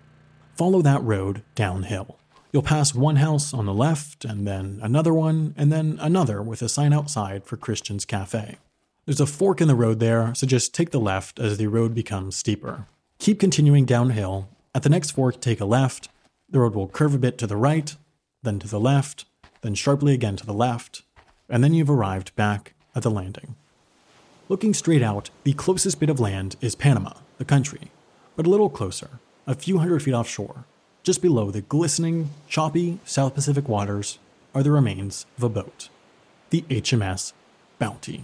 [0.57, 2.19] Follow that road downhill.
[2.51, 6.63] You'll pass one house on the left, and then another one, and then another with
[6.63, 8.57] a sign outside for Christian's Cafe.
[9.05, 11.95] There's a fork in the road there, so just take the left as the road
[11.95, 12.87] becomes steeper.
[13.19, 14.49] Keep continuing downhill.
[14.75, 16.09] At the next fork, take a left.
[16.49, 17.95] The road will curve a bit to the right,
[18.43, 19.27] then to the left,
[19.65, 21.03] then sharply again to the left,
[21.49, 23.57] and then you've arrived back at the landing.
[24.51, 27.91] Looking straight out, the closest bit of land is Panama, the country,
[28.37, 30.67] but a little closer, a few hundred feet offshore,
[31.03, 34.19] just below the glistening, choppy South Pacific waters,
[34.55, 35.89] are the remains of a boat,
[36.51, 37.33] the HMS
[37.79, 38.23] Bounty.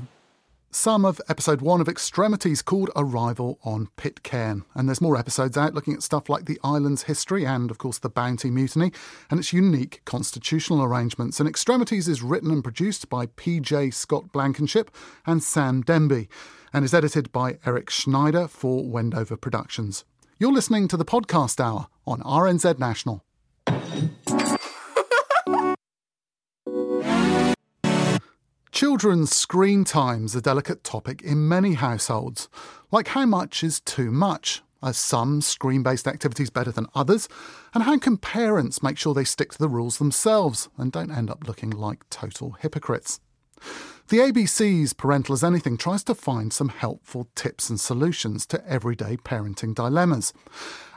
[0.73, 4.63] Some of episode one of Extremities called Arrival on Pitcairn.
[4.77, 7.99] And there's more episodes out looking at stuff like the island's history and, of course,
[7.99, 8.93] the Bounty Mutiny
[9.33, 11.41] and its unique constitutional arrangements.
[11.41, 14.93] And Extremities is written and produced by PJ Scott Blankenship
[15.27, 16.29] and Sam Denby
[16.73, 20.05] and is edited by Eric Schneider for Wendover Productions.
[20.39, 23.25] You're listening to the Podcast Hour on RNZ National.
[28.81, 32.49] Children's screen time's a delicate topic in many households.
[32.91, 34.63] Like how much is too much?
[34.83, 37.29] Are some screen based activities better than others?
[37.75, 41.29] And how can parents make sure they stick to the rules themselves and don't end
[41.29, 43.21] up looking like total hypocrites?
[44.09, 49.19] The ABC's Parental as Anything tries to find some helpful tips and solutions to everyday
[49.19, 50.33] parenting dilemmas.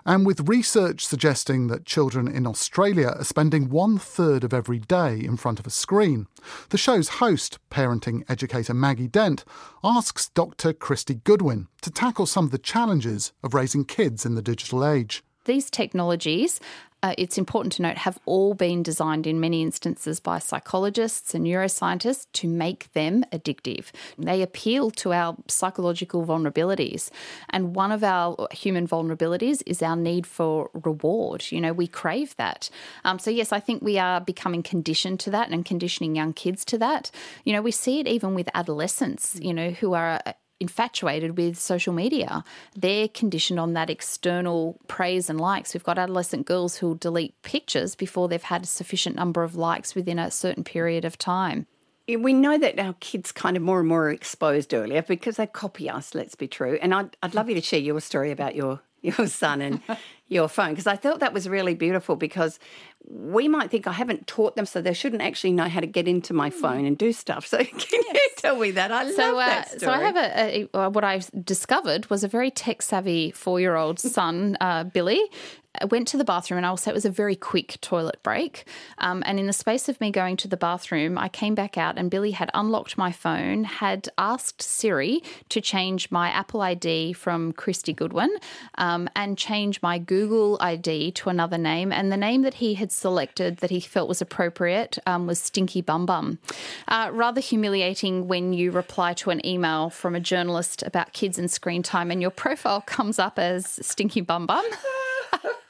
[0.05, 5.19] And with research suggesting that children in Australia are spending one third of every day
[5.19, 6.27] in front of a screen,
[6.69, 9.45] the show's host, parenting educator Maggie Dent,
[9.83, 10.73] asks Dr.
[10.73, 15.23] Kristy Goodwin to tackle some of the challenges of raising kids in the digital age.
[15.45, 16.59] These technologies
[17.03, 21.45] uh, it's important to note, have all been designed in many instances by psychologists and
[21.45, 23.91] neuroscientists to make them addictive.
[24.17, 27.09] They appeal to our psychological vulnerabilities.
[27.49, 31.45] And one of our human vulnerabilities is our need for reward.
[31.51, 32.69] You know, we crave that.
[33.03, 36.63] Um, so, yes, I think we are becoming conditioned to that and conditioning young kids
[36.65, 37.11] to that.
[37.43, 40.21] You know, we see it even with adolescents, you know, who are
[40.63, 42.43] infatuated with social media.
[42.75, 45.73] They're conditioned on that external praise and likes.
[45.73, 49.93] We've got adolescent girls who'll delete pictures before they've had a sufficient number of likes
[49.93, 51.67] within a certain period of time.
[52.07, 55.47] We know that our kids kind of more and more are exposed earlier because they
[55.47, 56.77] copy us, let's be true.
[56.81, 59.81] And I'd, I'd love you to share your story about your, your son and
[60.29, 62.57] your phone because I thought that was really beautiful because
[63.05, 66.07] we might think I haven't taught them, so they shouldn't actually know how to get
[66.07, 66.61] into my hmm.
[66.61, 67.47] phone and do stuff.
[67.53, 68.13] So can yes.
[68.13, 68.91] you tell me that?
[68.91, 69.79] I so, love uh, that story.
[69.81, 73.75] So I have a, a, what I discovered was a very tech savvy four year
[73.75, 75.21] old son, uh, Billy,
[75.83, 78.63] I went to the bathroom and I'll say it was a very quick toilet break.
[78.99, 81.97] Um, and in the space of me going to the bathroom, I came back out
[81.97, 87.51] and Billy had unlocked my phone, had asked Siri to change my Apple ID from
[87.51, 88.33] Kristy Goodwin
[88.77, 91.91] um, and change my Google ID to another name.
[91.91, 95.81] And the name that he had selected that he felt was appropriate um, was Stinky
[95.81, 96.39] Bum Bum.
[96.87, 101.51] Uh, rather humiliating when you reply to an email from a journalist about kids and
[101.51, 104.65] screen time and your profile comes up as Stinky Bum Bum.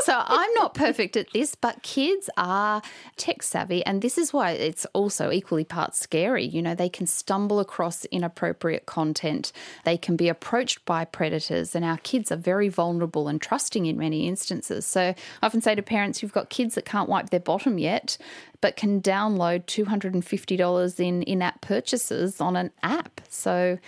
[0.00, 2.82] so I'm not perfect at this, but kids are
[3.16, 3.84] tech savvy.
[3.84, 6.44] And this is why it's also equally part scary.
[6.44, 9.52] You know, they can stumble across inappropriate content,
[9.84, 13.96] they can be approached by predators, and our kids are very vulnerable and trusting in
[13.96, 14.86] many instances.
[14.86, 18.18] So I often say to parents you've got kids that can't wipe their bottom yet,
[18.60, 23.20] but can download $250 in in app purchases on an app.
[23.28, 23.78] So,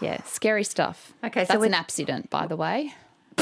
[0.00, 1.12] yeah, scary stuff.
[1.24, 2.94] Okay, so that's an accident, by the way.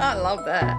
[0.00, 0.76] I love that.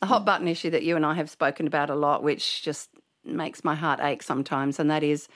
[0.00, 2.90] The hot button issue that you and I have spoken about a lot, which just
[3.24, 5.28] makes my heart ache sometimes, and that is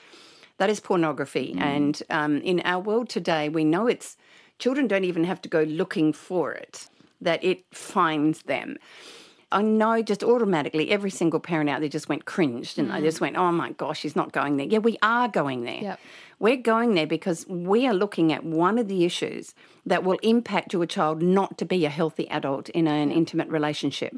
[0.57, 1.53] that is pornography.
[1.55, 1.61] Mm.
[1.61, 4.15] And um, in our world today, we know it's
[4.59, 6.87] children don't even have to go looking for it;
[7.19, 8.77] that it finds them.
[9.55, 13.03] I know just automatically every single parent out there just went cringed and they Mm.
[13.09, 14.67] just went, oh my gosh, she's not going there.
[14.67, 15.81] Yeah, we are going there.
[15.89, 15.99] Yep.
[16.39, 20.73] We're going there because we are looking at one of the issues that will impact
[20.73, 24.13] your child not to be a healthy adult in an intimate relationship.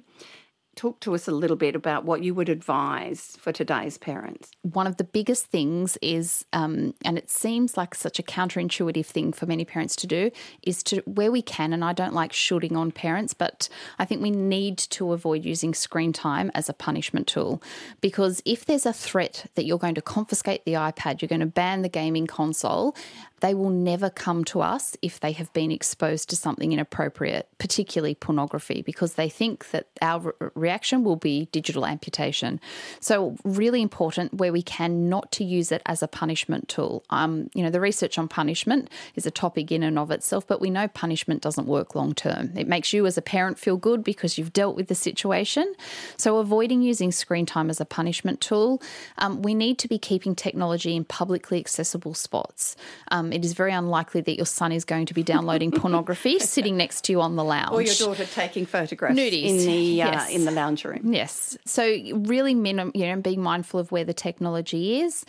[0.77, 4.51] Talk to us a little bit about what you would advise for today's parents.
[4.61, 9.33] one of the biggest things is, um, and it seems like such a counterintuitive thing
[9.33, 10.29] for many parents to do,
[10.61, 14.21] is to where we can, and I don't like shooting on parents, but I think
[14.21, 17.61] we need to avoid using screen time as a punishment tool.
[17.99, 21.47] Because if there's a threat that you're going to confiscate the iPad, you're going to
[21.47, 22.95] ban the gaming console,
[23.39, 28.15] they will never come to us if they have been exposed to something inappropriate, particularly
[28.15, 32.59] pornography, because they think that our re- reaction will be digital amputation.
[32.99, 37.03] So, really important where we can not to use it as a punishment tool.
[37.09, 40.59] Um, you know, the research on punishment is a topic in and of itself, but
[40.59, 42.51] we know punishment doesn't work long term.
[42.55, 45.73] It makes you as a parent feel good because you've dealt with the situation.
[46.17, 48.81] So, avoiding using screen time as a punishment tool,
[49.19, 52.75] um, we need to be keeping technology in publicly accessible spots.
[53.11, 56.77] Um, it is very unlikely that your son is going to be downloading pornography sitting
[56.77, 57.71] next to you on the lounge.
[57.71, 59.45] Or your daughter taking photographs Nudies.
[59.49, 60.29] in the uh, Yes.
[60.31, 61.13] in the lounge room.
[61.13, 61.57] Yes.
[61.65, 65.25] So really, minim, you know, being mindful of where the technology is.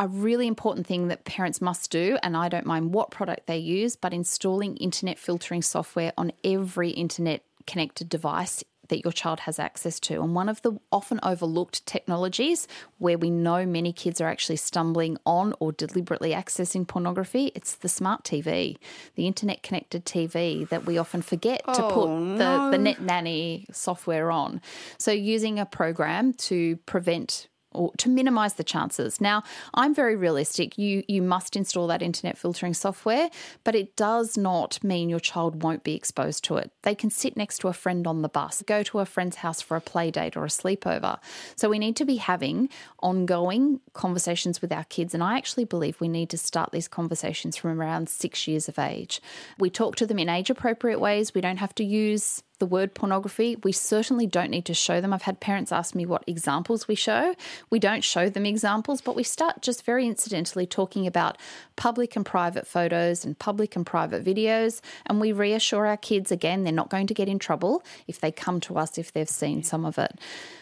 [0.00, 3.58] A really important thing that parents must do, and I don't mind what product they
[3.58, 9.58] use, but installing internet filtering software on every internet connected device that your child has
[9.58, 10.22] access to.
[10.22, 12.66] And one of the often overlooked technologies
[12.98, 17.88] where we know many kids are actually stumbling on or deliberately accessing pornography, it's the
[17.88, 18.76] smart TV,
[19.14, 22.06] the internet connected TV that we often forget to Oh, put
[22.38, 22.84] the, the no.
[22.84, 24.60] net nanny software on.
[24.98, 27.48] So using a program to prevent
[27.78, 29.20] or to minimize the chances.
[29.20, 30.76] Now, I'm very realistic.
[30.76, 33.30] You you must install that internet filtering software,
[33.64, 36.72] but it does not mean your child won't be exposed to it.
[36.82, 39.60] They can sit next to a friend on the bus, go to a friend's house
[39.60, 41.18] for a play date or a sleepover.
[41.56, 42.68] So we need to be having
[43.00, 47.56] ongoing conversations with our kids and I actually believe we need to start these conversations
[47.56, 49.20] from around 6 years of age.
[49.58, 51.34] We talk to them in age appropriate ways.
[51.34, 53.56] We don't have to use the word pornography.
[53.62, 55.12] We certainly don't need to show them.
[55.12, 57.34] I've had parents ask me what examples we show.
[57.70, 61.38] We don't show them examples, but we start just very incidentally talking about
[61.76, 64.80] public and private photos and public and private videos.
[65.06, 68.32] And we reassure our kids again, they're not going to get in trouble if they
[68.32, 70.18] come to us if they've seen some of it.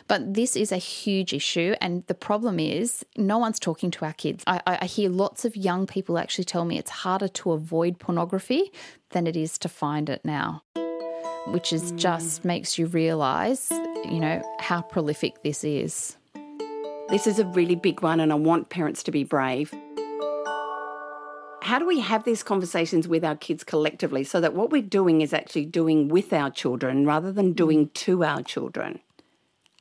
[0.09, 1.75] But this is a huge issue.
[1.81, 4.45] And the problem is, no one's talking to our kids.
[4.47, 8.71] I, I hear lots of young people actually tell me it's harder to avoid pornography
[9.11, 10.63] than it is to find it now
[11.49, 11.97] which is mm.
[11.97, 13.69] just makes you realize,
[14.05, 16.17] you know, how prolific this is.
[17.09, 19.73] This is a really big one, and I want parents to be brave.
[21.63, 25.21] How do we have these conversations with our kids collectively so that what we're doing
[25.21, 27.95] is actually doing with our children rather than doing mm.
[27.95, 29.01] to our children?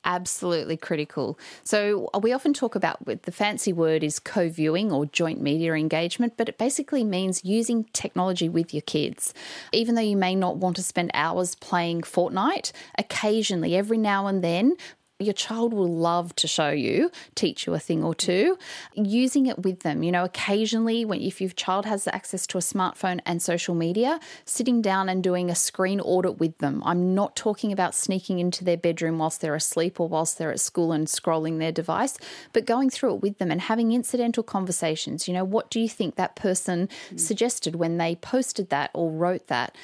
[0.08, 1.40] Absolutely critical.
[1.64, 6.48] So we often talk about the fancy word is co-viewing or joint media engagement, but
[6.48, 9.34] it basically means using technology with your kids.
[9.74, 14.44] Even though you may not want to spend hours playing Fortnite, occasionally, every now and
[14.44, 14.76] then,
[15.20, 18.58] your child will love to show you, teach you a thing or two,
[18.94, 20.04] using it with them.
[20.04, 24.20] You know, occasionally, when if your child has access to a smartphone and social media,
[24.44, 26.84] sitting down and doing a screen audit with them.
[26.86, 30.60] I'm not talking about sneaking into their bedroom whilst they're asleep or whilst they're at
[30.60, 32.18] school and scrolling their device,
[32.52, 35.30] but going through it with them and having incidental conversations.
[35.30, 39.48] You know, what do you think that person suggested when they posted that or wrote
[39.48, 39.78] that?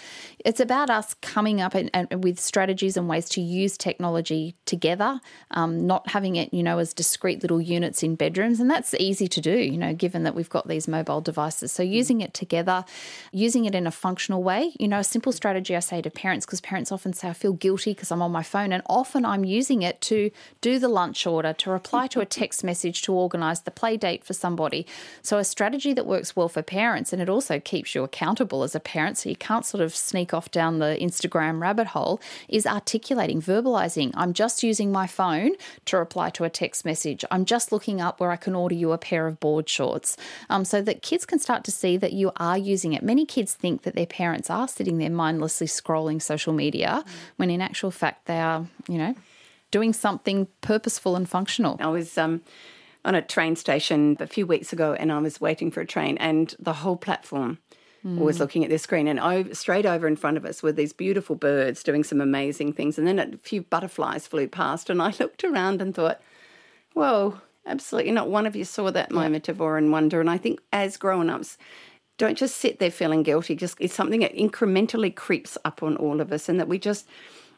[0.45, 5.19] It's about us coming up and, and with strategies and ways to use technology together
[5.51, 8.59] um, not having it, you know, as discrete little units in bedrooms.
[8.59, 11.71] And that's easy to do, you know, given that we've got these mobile devices.
[11.71, 12.85] So using it together,
[13.31, 16.45] using it in a functional way, you know, a simple strategy I say to parents,
[16.45, 18.71] because parents often say, I feel guilty because I'm on my phone.
[18.71, 22.63] And often I'm using it to do the lunch order, to reply to a text
[22.63, 24.85] message, to organise the play date for somebody.
[25.21, 28.75] So a strategy that works well for parents and it also keeps you accountable as
[28.75, 29.17] a parent.
[29.17, 34.11] So you can't sort of sneak off down the Instagram rabbit hole is articulating, verbalizing.
[34.15, 35.51] I'm just using my phone
[35.85, 37.23] to reply to a text message.
[37.31, 40.17] I'm just looking up where I can order you a pair of board shorts
[40.49, 43.03] um, so that kids can start to see that you are using it.
[43.03, 47.03] Many kids think that their parents are sitting there mindlessly scrolling social media
[47.37, 49.15] when in actual fact they are, you know,
[49.71, 51.77] doing something purposeful and functional.
[51.79, 52.41] I was um,
[53.03, 56.17] on a train station a few weeks ago and I was waiting for a train,
[56.17, 57.59] and the whole platform
[58.03, 58.39] was Mm.
[58.39, 59.07] looking at this screen.
[59.07, 62.73] And over, straight over in front of us were these beautiful birds doing some amazing
[62.73, 62.97] things.
[62.97, 66.19] And then a few butterflies flew past, and I looked around and thought,
[66.93, 68.11] whoa, Absolutely.
[68.11, 70.19] Not one of you saw that moment of awe and wonder.
[70.19, 71.59] And I think as grown ups,
[72.17, 73.55] don't just sit there feeling guilty.
[73.55, 77.07] Just it's something that incrementally creeps up on all of us, and that we just,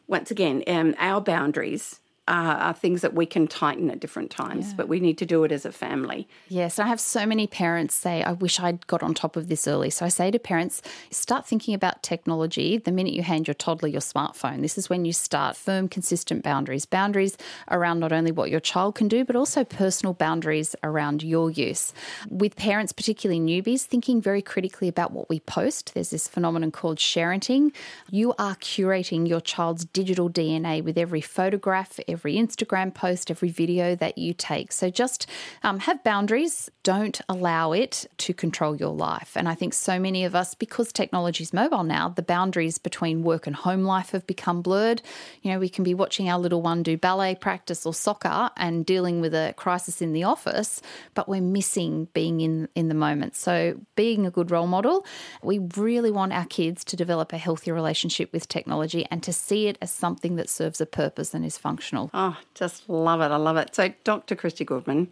[0.06, 4.72] once again, um, our boundaries are, are things that we can tighten at different times,
[4.72, 6.26] but we need to do it as a family.
[6.48, 9.68] Yes, I have so many parents say, I wish I'd got on top of this
[9.68, 9.90] early.
[9.90, 13.88] So I say to parents, start thinking about technology the minute you hand your toddler
[13.88, 14.62] your smartphone.
[14.62, 16.86] This is when you start firm, consistent boundaries.
[16.86, 17.36] Boundaries
[17.70, 21.92] around not only what your child can do, but also personal boundaries around your use.
[22.30, 25.92] With parents, particularly newbies, thinking very critically about what we post.
[25.92, 27.74] There's this phenomenon called sharenting.
[28.10, 33.94] You are curating your child's digital DNA with every photograph, every Instagram post, every video
[33.96, 34.72] that you take.
[34.72, 35.26] So just
[35.62, 36.70] um, have boundaries.
[36.82, 39.32] Don't allow it to control your life.
[39.36, 43.22] And I think so many of us, because technology is mobile now, the boundaries between
[43.22, 45.02] work and home life have become blurred.
[45.42, 48.86] You know, we can be watching our little one do ballet practice or soccer and
[48.86, 50.80] dealing with a crisis in the office,
[51.14, 53.36] but we're missing being in, in the moment.
[53.36, 55.04] So being a good role model,
[55.42, 59.66] we really want our kids to develop a healthy relationship with technology and to see
[59.66, 62.03] it as something that serves a purpose and is functional.
[62.12, 63.30] Oh, just love it.
[63.30, 63.74] I love it.
[63.74, 64.36] So, Dr.
[64.36, 65.08] Kristy Goodwin,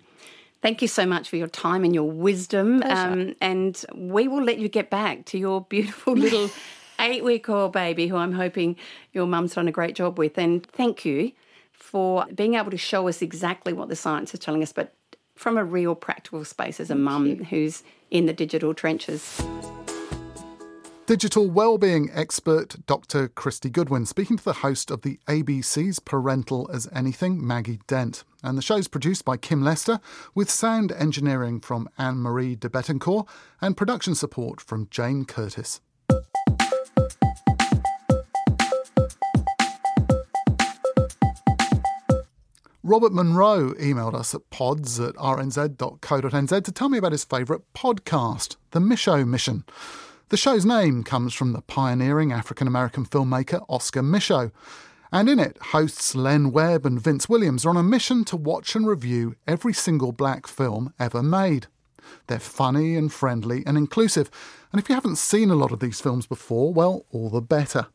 [0.60, 2.82] thank you so much for your time and your wisdom.
[2.84, 6.50] Um, and we will let you get back to your beautiful little
[7.00, 8.76] eight week old baby, who I'm hoping
[9.12, 10.38] your mum's done a great job with.
[10.38, 11.32] And thank you
[11.72, 14.94] for being able to show us exactly what the science is telling us, but
[15.34, 19.42] from a real practical space as a mum who's in the digital trenches.
[21.04, 23.28] Digital wellbeing expert Dr.
[23.28, 28.22] Kristy Goodwin speaking to the host of the ABC's Parental as Anything, Maggie Dent.
[28.44, 29.98] And the show's produced by Kim Lester
[30.32, 33.26] with sound engineering from Anne Marie de Betancourt
[33.60, 35.80] and production support from Jane Curtis.
[42.84, 48.56] Robert Monroe emailed us at pods at rnz.co.nz to tell me about his favourite podcast,
[48.70, 49.64] The Micheaux Mission.
[50.32, 54.50] The show's name comes from the pioneering African American filmmaker Oscar Micheaux,
[55.12, 58.74] and in it, hosts Len Webb and Vince Williams are on a mission to watch
[58.74, 61.66] and review every single black film ever made.
[62.28, 64.30] They're funny and friendly and inclusive,
[64.72, 67.88] and if you haven't seen a lot of these films before, well, all the better.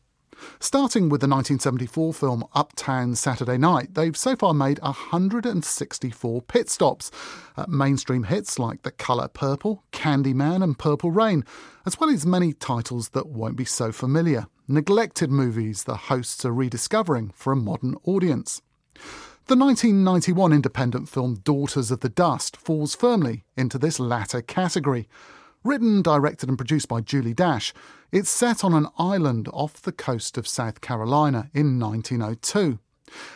[0.60, 7.10] Starting with the 1974 film Uptown Saturday Night, they've so far made 164 pit stops
[7.56, 11.44] at mainstream hits like The Colour Purple, Candyman, and Purple Rain,
[11.86, 16.52] as well as many titles that won't be so familiar, neglected movies the hosts are
[16.52, 18.62] rediscovering for a modern audience.
[19.46, 25.08] The 1991 independent film Daughters of the Dust falls firmly into this latter category.
[25.64, 27.72] Written, directed, and produced by Julie Dash,
[28.12, 32.78] it's set on an island off the coast of South Carolina in 1902.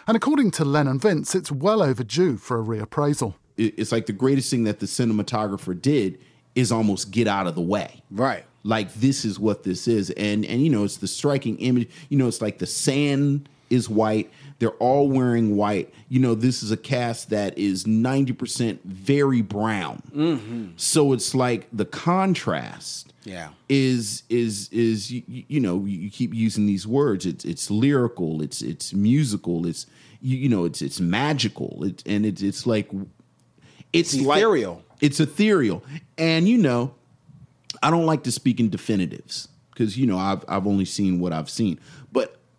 [0.07, 3.35] And according to Len and Vince, it's well overdue for a reappraisal.
[3.57, 6.19] It's like the greatest thing that the cinematographer did
[6.55, 8.03] is almost get out of the way.
[8.11, 8.45] Right.
[8.65, 10.11] Like this is what this is.
[10.11, 11.91] And and you know, it's the striking image.
[12.09, 14.31] You know, it's like the sand is white.
[14.63, 15.93] They're all wearing white.
[16.09, 20.05] You know, this is a cast that is 90% very brown.
[20.15, 20.67] Mm-hmm.
[20.77, 23.49] So it's like the contrast Yeah.
[23.69, 28.63] is is is you, you know you keep using these words it's it's lyrical it's
[28.63, 29.87] it's musical it's
[30.21, 32.89] you, you know it's it's magical it, and it's it's like
[33.93, 34.85] it's, It's like- ethereal.
[35.01, 35.83] it's ethereal
[36.17, 36.95] and you know
[37.83, 41.33] I don't like to speak in definitives because you know I've I've only seen what
[41.33, 41.81] I've seen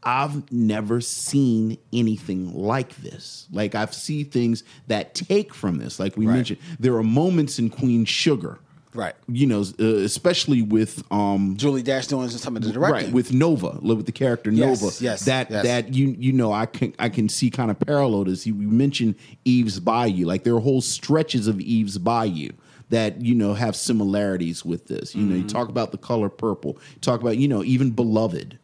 [0.05, 3.47] I've never seen anything like this.
[3.51, 5.99] Like I've seen things that take from this.
[5.99, 6.35] Like we Right.
[6.35, 8.59] mentioned, there are moments in Queen Sugar,
[8.95, 9.15] Right.
[9.27, 13.05] You know, uh, especially with um, Julie Dash doing some of the directing.
[13.07, 13.11] right?
[13.13, 14.93] With Nova, with the character Yes, Nova.
[15.03, 15.63] yes, that yes.
[15.65, 18.31] that you you know I can I can see kind of parallel to.
[18.35, 22.49] You mentioned Eve's Bayou, like there are whole stretches of Eve's Bayou
[22.89, 25.15] that you know have similarities with this.
[25.15, 25.41] You know, Mm-hmm.
[25.43, 28.59] you talk about the color purple, talk about you know even Beloved.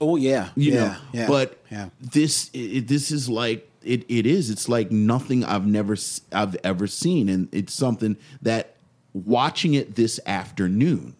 [0.00, 1.88] Oh yeah, you yeah, know, yeah, but yeah.
[2.00, 4.50] this it, this is like it it is.
[4.50, 5.96] It's like nothing I've never
[6.32, 8.74] I've ever seen, and it's something that
[9.12, 11.16] watching it this afternoon.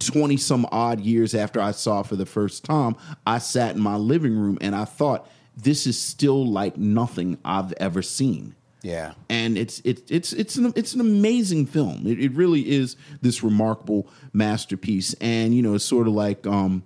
[0.00, 3.80] 20 some odd years after I saw it for the first time, I sat in
[3.80, 8.56] my living room and I thought, this is still like nothing I've ever seen.
[8.82, 9.12] Yeah.
[9.28, 12.06] And it's it's it's it's an it's an amazing film.
[12.06, 15.14] It, it really is this remarkable masterpiece.
[15.20, 16.82] And you know, it's sort of like um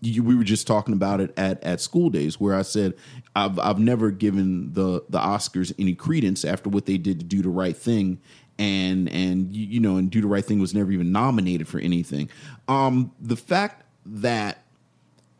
[0.00, 2.94] you, we were just talking about it at, at school days where I said
[3.34, 7.42] I've I've never given the the Oscars any credence after what they did to do
[7.42, 8.20] the right thing
[8.58, 11.78] and and you, you know and do the right thing was never even nominated for
[11.78, 12.28] anything.
[12.68, 14.62] Um the fact that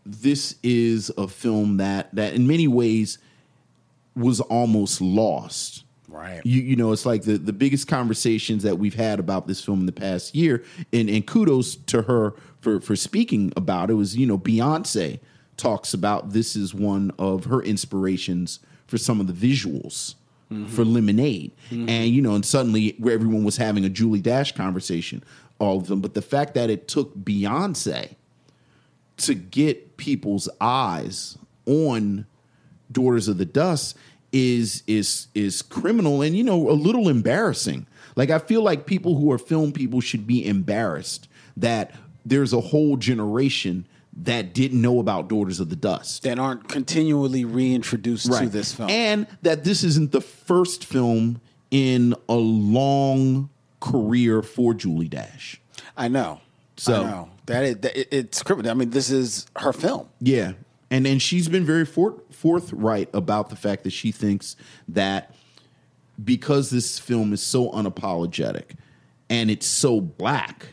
[0.04, 3.18] this is a film that that in many ways
[4.16, 6.40] was almost lost Right.
[6.44, 9.80] You you know, it's like the the biggest conversations that we've had about this film
[9.80, 12.34] in the past year, and and kudos to her
[12.68, 13.94] for for speaking about it.
[13.94, 15.20] Was you know Beyonce
[15.56, 20.14] talks about this is one of her inspirations for some of the visuals
[20.50, 20.66] mm-hmm.
[20.66, 21.88] for Lemonade, mm-hmm.
[21.88, 25.22] and you know, and suddenly where everyone was having a Julie Dash conversation,
[25.58, 26.00] all of them.
[26.00, 28.14] But the fact that it took Beyonce
[29.18, 32.26] to get people's eyes on
[32.90, 33.96] Daughters of the Dust
[34.30, 37.86] is is is criminal and you know a little embarrassing.
[38.14, 41.92] Like I feel like people who are film people should be embarrassed that
[42.28, 43.86] there's a whole generation
[44.20, 48.90] that didn't know about Daughters of the Dust that aren't continually reintroduced to this film.
[48.90, 53.50] and that this isn't the first film in a long
[53.80, 55.60] career for Julie Dash.
[55.96, 56.40] I know.
[56.76, 57.28] So- I know.
[57.46, 58.70] that, is, that it, it's criminal.
[58.70, 60.08] I mean, this is her film.
[60.20, 60.52] Yeah.
[60.90, 64.56] And and she's been very for, forthright about the fact that she thinks
[64.88, 65.34] that
[66.22, 68.76] because this film is so unapologetic
[69.28, 70.68] and it's so black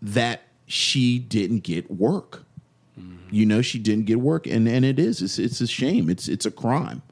[0.00, 2.42] that she didn't get work.
[3.30, 6.08] You know, she didn't get work and and it is it's it's a shame.
[6.08, 7.02] It's it's a crime.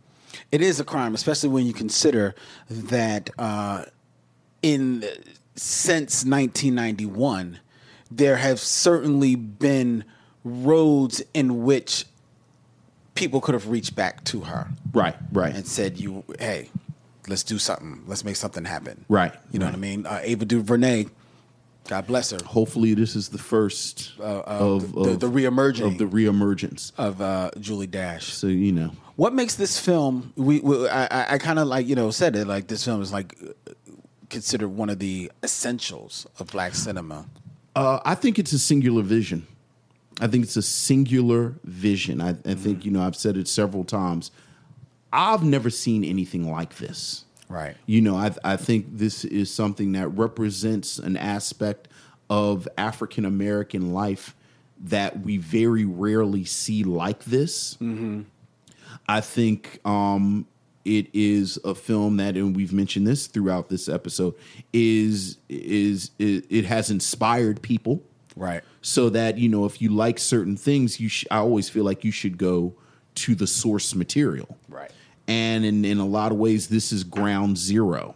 [0.52, 2.34] It is a crime, especially when you consider
[2.70, 3.84] that uh,
[4.62, 5.05] in
[5.57, 7.59] since 1991,
[8.11, 10.05] there have certainly been
[10.44, 12.05] roads in which
[13.14, 15.55] people could have reached back to her, Right, right.
[15.55, 16.70] and said, "You, hey,
[17.28, 18.02] let's do something.
[18.07, 19.32] Let's make something happen." Right.
[19.50, 20.07] You know what I mean?
[20.07, 21.07] Uh, Ava DuVernay,
[21.89, 25.99] God bless her, Hopefully this is the first uh, of, the, of the reemerging of
[25.99, 26.93] the reemergence.
[26.97, 28.32] of uh, Julie Dash.
[28.32, 28.91] So, you know.
[29.16, 30.32] What makes this film?
[30.37, 33.12] We, we I, I- kind of like you know said it like this film is
[33.12, 33.72] like uh,
[34.30, 37.26] considered one of the essentials of black cinema.
[37.76, 39.47] Uh, I think it's a singular vision.
[40.20, 42.20] I think it's a singular vision.
[42.20, 44.30] I, I think you know I've said it several times.
[45.12, 47.24] I've never seen anything like this.
[47.55, 47.76] Right.
[47.86, 51.88] You know, I I think this is something that represents an aspect
[52.28, 54.34] of African American life
[54.84, 57.74] that we very rarely see like this.
[57.74, 58.22] Mm-hmm.
[59.09, 60.46] I think um,
[60.84, 64.34] it is a film that, and we've mentioned this throughout this episode,
[64.72, 68.02] is is it, it has inspired people,
[68.36, 68.62] right?
[68.82, 72.05] So that you know, if you like certain things, you sh- I always feel like
[72.05, 72.74] you should go
[73.16, 74.90] to the source material, right?
[75.27, 78.14] And in in a lot of ways, this is ground zero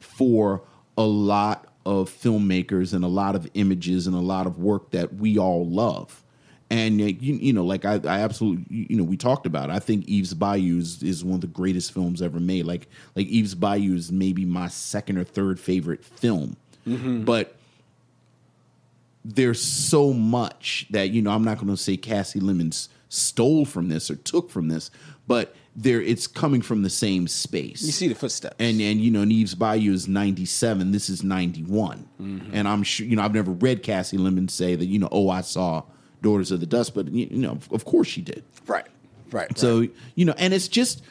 [0.00, 0.62] for
[0.96, 5.14] a lot of filmmakers and a lot of images and a lot of work that
[5.14, 6.22] we all love.
[6.68, 9.70] And uh, you, you know, like I, I absolutely, you know, we talked about.
[9.70, 9.74] It.
[9.74, 12.64] I think Eve's Bayou is, is one of the greatest films ever made.
[12.64, 16.56] Like, like Eve's Bayou is maybe my second or third favorite film.
[16.86, 17.24] Mhm.
[17.24, 17.54] But
[19.24, 21.30] there's so much that you know.
[21.30, 24.90] I'm not going to say Kasi Lemmons stole from this or took from this,
[25.26, 27.82] but there it's coming from the same space.
[27.82, 28.56] You see the footsteps.
[28.58, 30.90] And and you know, Neves Bayou is 97.
[30.92, 32.06] This is 91.
[32.20, 32.50] Mhm.
[32.52, 35.28] And I'm sure you know I've never read Kasi Lemon say that you know oh
[35.28, 35.82] I saw
[36.22, 38.42] Daughters of the Dust, but you you know of- course she did.
[38.66, 38.86] Right.
[39.30, 39.56] Right.
[39.58, 41.02] So you know, and it's just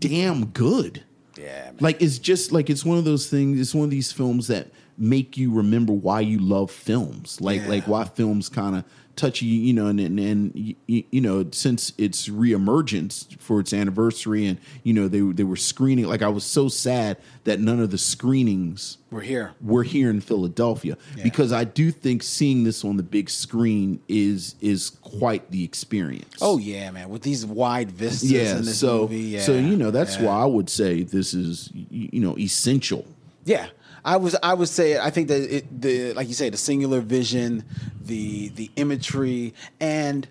[0.00, 1.02] damn good.
[1.38, 1.70] Yeah.
[1.80, 3.60] Like it's just like it's one of those things.
[3.60, 7.40] It's one of these films that make you remember why you love films.
[7.40, 7.68] Like Yeah.
[7.68, 8.84] like why films kind of
[9.16, 9.52] touch you.
[9.52, 14.58] You know, and and, and you, you know since its reemergence for its anniversary, and
[14.82, 16.06] you know they they were screening.
[16.06, 19.52] Like I was so sad that none of the screenings We're here.
[19.60, 24.54] we're here in Philadelphia because I do think seeing this on the big screen is
[24.60, 26.36] is quite the experience.
[26.40, 27.08] Oh yeah, man!
[27.08, 30.26] With these wide vistas yeah, so yeah, so you know that's yeah.
[30.26, 33.06] why I would say this is you know essential.
[33.44, 33.66] Yeah,
[34.04, 34.36] I was.
[34.42, 34.98] I would say.
[34.98, 37.64] I think that it, the like you say, the singular vision,
[38.00, 40.26] the the imagery, and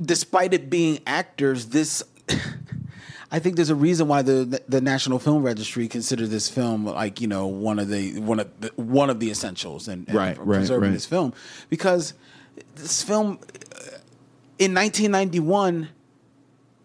[0.00, 2.02] despite it being actors, this.
[3.32, 7.20] I think there's a reason why the the National Film Registry considered this film like
[7.20, 10.38] you know one of the one of the, one of the essentials and, and Right,
[10.38, 10.92] right, preserving right.
[10.94, 11.32] this film
[11.68, 12.14] because
[12.76, 13.40] this film
[13.72, 13.98] uh,
[14.60, 15.88] in 1991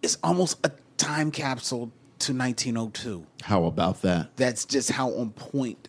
[0.02, 4.36] is almost a time capsule to 1902 How about that?
[4.36, 5.89] that's just how on point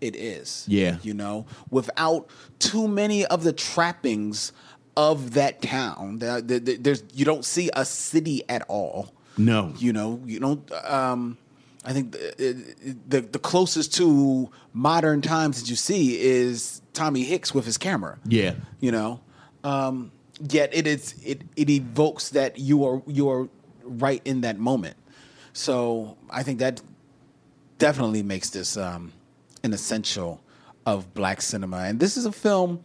[0.00, 0.64] it is.
[0.68, 0.96] Yeah.
[1.02, 2.28] You know, without
[2.58, 4.52] too many of the trappings
[4.96, 6.18] of that town.
[6.18, 9.12] There- there- there- There's you don't see a city at all.
[9.36, 9.72] No.
[9.78, 11.36] You know, you don't um
[11.84, 12.64] I think the,
[13.08, 18.18] the the closest to modern times that you see is Tommy Hicks with his camera.
[18.26, 18.54] Yeah.
[18.80, 19.20] You know,
[19.64, 20.10] um,
[20.50, 23.48] yet it is it it evokes that you are you are
[23.84, 24.96] right in that moment.
[25.52, 26.82] So I think that
[27.78, 29.12] definitely makes this um,
[29.62, 30.40] an essential
[30.86, 32.80] of black cinema, and this is a film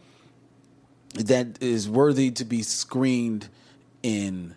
[1.14, 3.48] that is worthy to be screened
[4.02, 4.54] in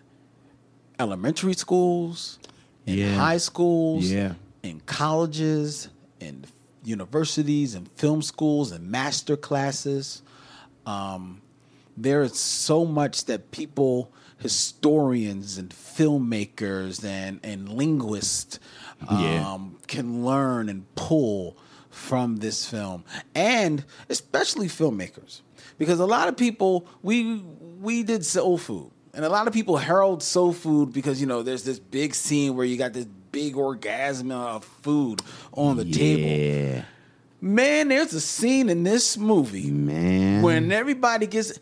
[0.98, 2.38] elementary schools,
[2.86, 3.14] in Yeah.
[3.14, 4.34] high schools, Yeah.
[4.62, 5.88] in colleges,
[6.20, 6.44] in
[6.84, 10.22] universities, and film schools, and master classes.
[10.86, 11.40] Um,
[11.96, 18.58] there is so much that people, historians and filmmakers and, and linguists,
[19.06, 19.58] um, Yeah.
[19.86, 21.56] can learn and pull
[21.98, 25.42] from this film, and especially filmmakers,
[25.76, 27.42] because a lot of people we
[27.80, 31.42] we did soul food, and a lot of people herald soul food because you know
[31.42, 35.20] there's this big scene where you got this big orgasm of food
[35.52, 36.22] on the table.
[36.22, 36.82] Yeah.
[37.40, 41.58] Man, there's a scene in this movie, man, when everybody gets.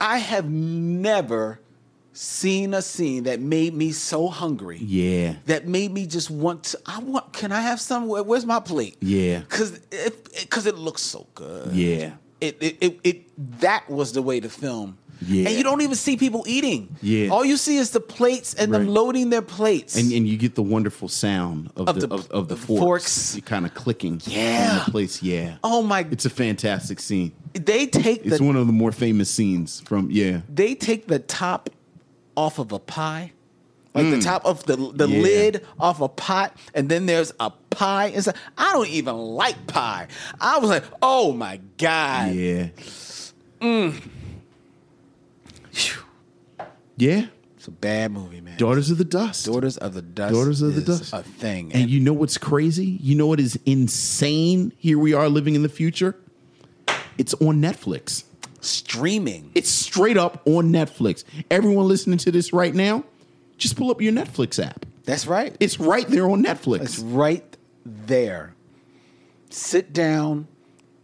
[0.00, 1.60] I have never
[2.18, 4.78] seen a scene that made me so hungry.
[4.78, 5.36] Yeah.
[5.46, 6.80] That made me just want to.
[6.84, 7.32] I want.
[7.32, 8.08] Can I have some?
[8.08, 8.96] Where's my plate?
[9.00, 9.40] Yeah.
[9.40, 11.72] Because it, because it looks so good.
[11.72, 12.12] Yeah.
[12.40, 14.98] It, it it it that was the way to film.
[15.20, 15.48] Yeah.
[15.48, 16.96] And you don't even see people eating.
[17.02, 17.30] Yeah.
[17.30, 19.96] All you see is the plates and them loading their plates.
[19.96, 22.60] And and you get the wonderful sound of, Of the, the- of, of the the
[22.60, 24.84] forks, kind of clicking Yeah.
[24.84, 25.20] the plates.
[25.22, 25.56] Yeah.
[25.64, 26.06] oh my!
[26.10, 27.32] It's a fantastic scene.
[27.54, 30.42] They take It's the one of the more famous scenes from yeah.
[30.48, 31.70] they take the top
[32.38, 33.32] off of a pie.
[33.94, 34.22] Like the Mm.
[34.24, 35.22] top of the the Yeah.
[35.22, 38.36] lid off a pot, and then there's a pie inside.
[38.56, 40.06] I don't even like pie.
[40.40, 42.68] I was like, oh my god, Yeah.
[43.60, 43.94] Mm.
[46.96, 47.26] Yeah.
[47.56, 48.56] It's a bad movie, man.
[48.56, 49.46] Daughters of the Dust.
[49.46, 50.32] Daughters of the Dust.
[50.32, 51.12] Daughters of the is Dust.
[51.12, 51.72] A thing.
[51.72, 52.98] And you know what's crazy?
[53.02, 54.72] You know what is insane?
[54.78, 56.14] Here we are living in the future.
[57.16, 58.22] It's on Netflix.
[58.60, 59.50] Streaming.
[59.54, 61.24] It's straight up on Netflix.
[61.50, 63.04] Everyone listening to this right now,
[63.56, 64.84] just pull up your Netflix app.
[65.04, 65.56] That's right.
[65.60, 66.82] It's right there on Netflix.
[66.82, 67.56] It's right
[67.86, 68.54] there.
[69.50, 70.48] Sit down,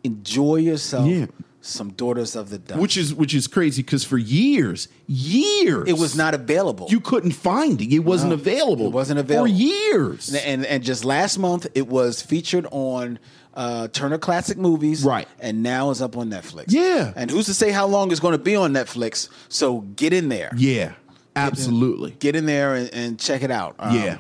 [0.03, 1.09] enjoy yourself.
[1.09, 1.27] Yeah.
[1.63, 2.79] Some Daughters of the Dust.
[2.79, 6.89] Which is which is crazy because for years, years, it was not available.
[6.91, 7.91] You couldn't find it.
[7.91, 8.89] It wasn't No, available.
[8.89, 10.29] It wasn't available for years.
[10.29, 13.19] And, and and just last month, it was featured on
[13.55, 15.29] uh, Turner Classic Movies, right?
[15.41, 16.67] And now it's up on Netflix.
[16.69, 17.13] Yeah.
[17.17, 19.29] And who's to say how long it's going to be on Netflix?
[19.49, 20.53] So get in there.
[20.57, 20.93] Yeah,
[21.37, 22.13] absolutely.
[22.13, 23.77] Get in there and, and check it out.
[23.79, 24.19] Um, Yeah.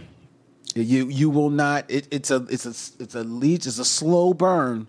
[0.76, 1.88] You you will not.
[1.88, 3.64] It, it's a it's a it's a leech.
[3.68, 4.88] It's a slow burn,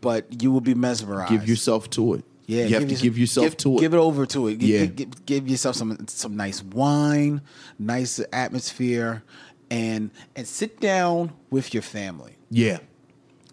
[0.00, 1.30] but you will be mesmerized.
[1.30, 2.24] Give yourself to it.
[2.46, 3.80] Yeah, you have to yourself- give yourself give, to it.
[3.82, 4.60] Give it over to it.
[4.60, 4.80] Yeah.
[4.86, 7.40] gi- give, give yourself some some nice wine,
[7.78, 9.22] nice atmosphere,
[9.70, 12.78] and and sit down with your family Yeah.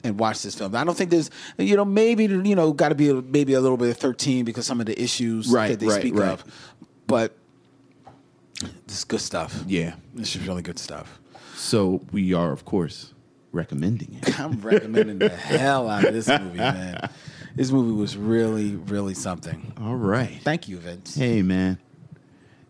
[0.04, 0.76] And watch this film.
[0.76, 3.62] I don't think there's you know maybe you know got to be a- maybe a
[3.62, 6.30] little bit of thirteen because some of the issues Right, that they right, speak right.
[6.30, 6.44] of,
[7.08, 7.36] but
[8.88, 9.64] this is good stuff.
[9.68, 9.96] Yeah.
[10.14, 11.20] This is really good stuff.
[11.56, 13.14] So we are, of course,
[13.52, 14.40] recommending it.
[14.40, 17.10] I'm recommending the hell out of this movie, man.
[17.56, 19.74] This movie was really, really something.
[19.82, 20.40] All right.
[20.44, 21.16] Thank you, Vince.
[21.16, 21.78] Hey, man.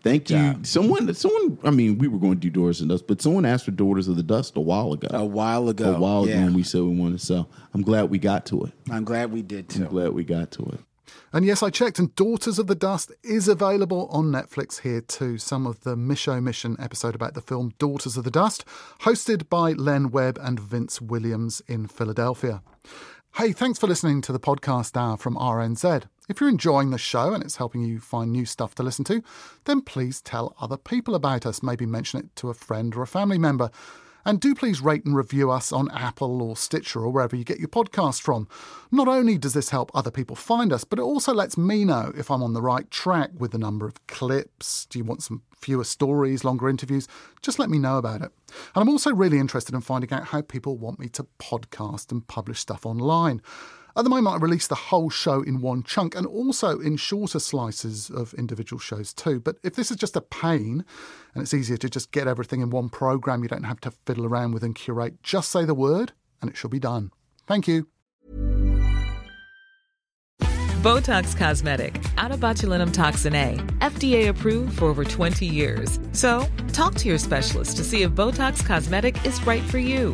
[0.03, 0.53] Thank Good you.
[0.53, 0.65] job.
[0.67, 1.57] Someone, someone.
[1.63, 3.71] I mean, we were going to do Daughters of the Dust, but someone asked for
[3.71, 5.07] Daughters of the Dust a while ago.
[5.11, 6.43] A while ago, A while ago, yeah.
[6.43, 7.49] when we said we wanted to sell.
[7.73, 8.73] I'm glad we got to it.
[8.91, 9.83] I'm glad we did too.
[9.85, 10.79] I'm glad we got to it.
[11.31, 15.37] And yes, I checked, and Daughters of the Dust is available on Netflix here too.
[15.39, 18.65] Some of the Micheaux Mission episode about the film Daughters of the Dust,
[19.01, 22.61] hosted by Len Webb and Vince Williams in Philadelphia.
[23.37, 26.03] Hey, thanks for listening to the podcast hour from RNZ.
[26.29, 29.21] If you're enjoying the show and it's helping you find new stuff to listen to,
[29.65, 31.61] then please tell other people about us.
[31.61, 33.69] Maybe mention it to a friend or a family member.
[34.25, 37.59] And do please rate and review us on Apple or Stitcher or wherever you get
[37.59, 38.47] your podcast from.
[38.89, 42.13] Not only does this help other people find us, but it also lets me know
[42.17, 44.85] if I'm on the right track with the number of clips.
[44.85, 47.05] Do you want some fewer stories, longer interviews?
[47.41, 48.31] Just let me know about it.
[48.73, 52.25] And I'm also really interested in finding out how people want me to podcast and
[52.25, 53.41] publish stuff online.
[53.95, 57.37] At the moment, I release the whole show in one chunk and also in shorter
[57.37, 59.39] slices of individual shows too.
[59.39, 60.83] But if this is just a pain
[61.35, 64.25] and it's easier to just get everything in one program you don't have to fiddle
[64.25, 67.11] around with and curate, just say the word and it should be done.
[67.45, 67.87] Thank you.
[70.83, 75.99] Botox Cosmetic, out of botulinum toxin A, FDA approved for over 20 years.
[76.11, 80.13] So, talk to your specialist to see if Botox Cosmetic is right for you.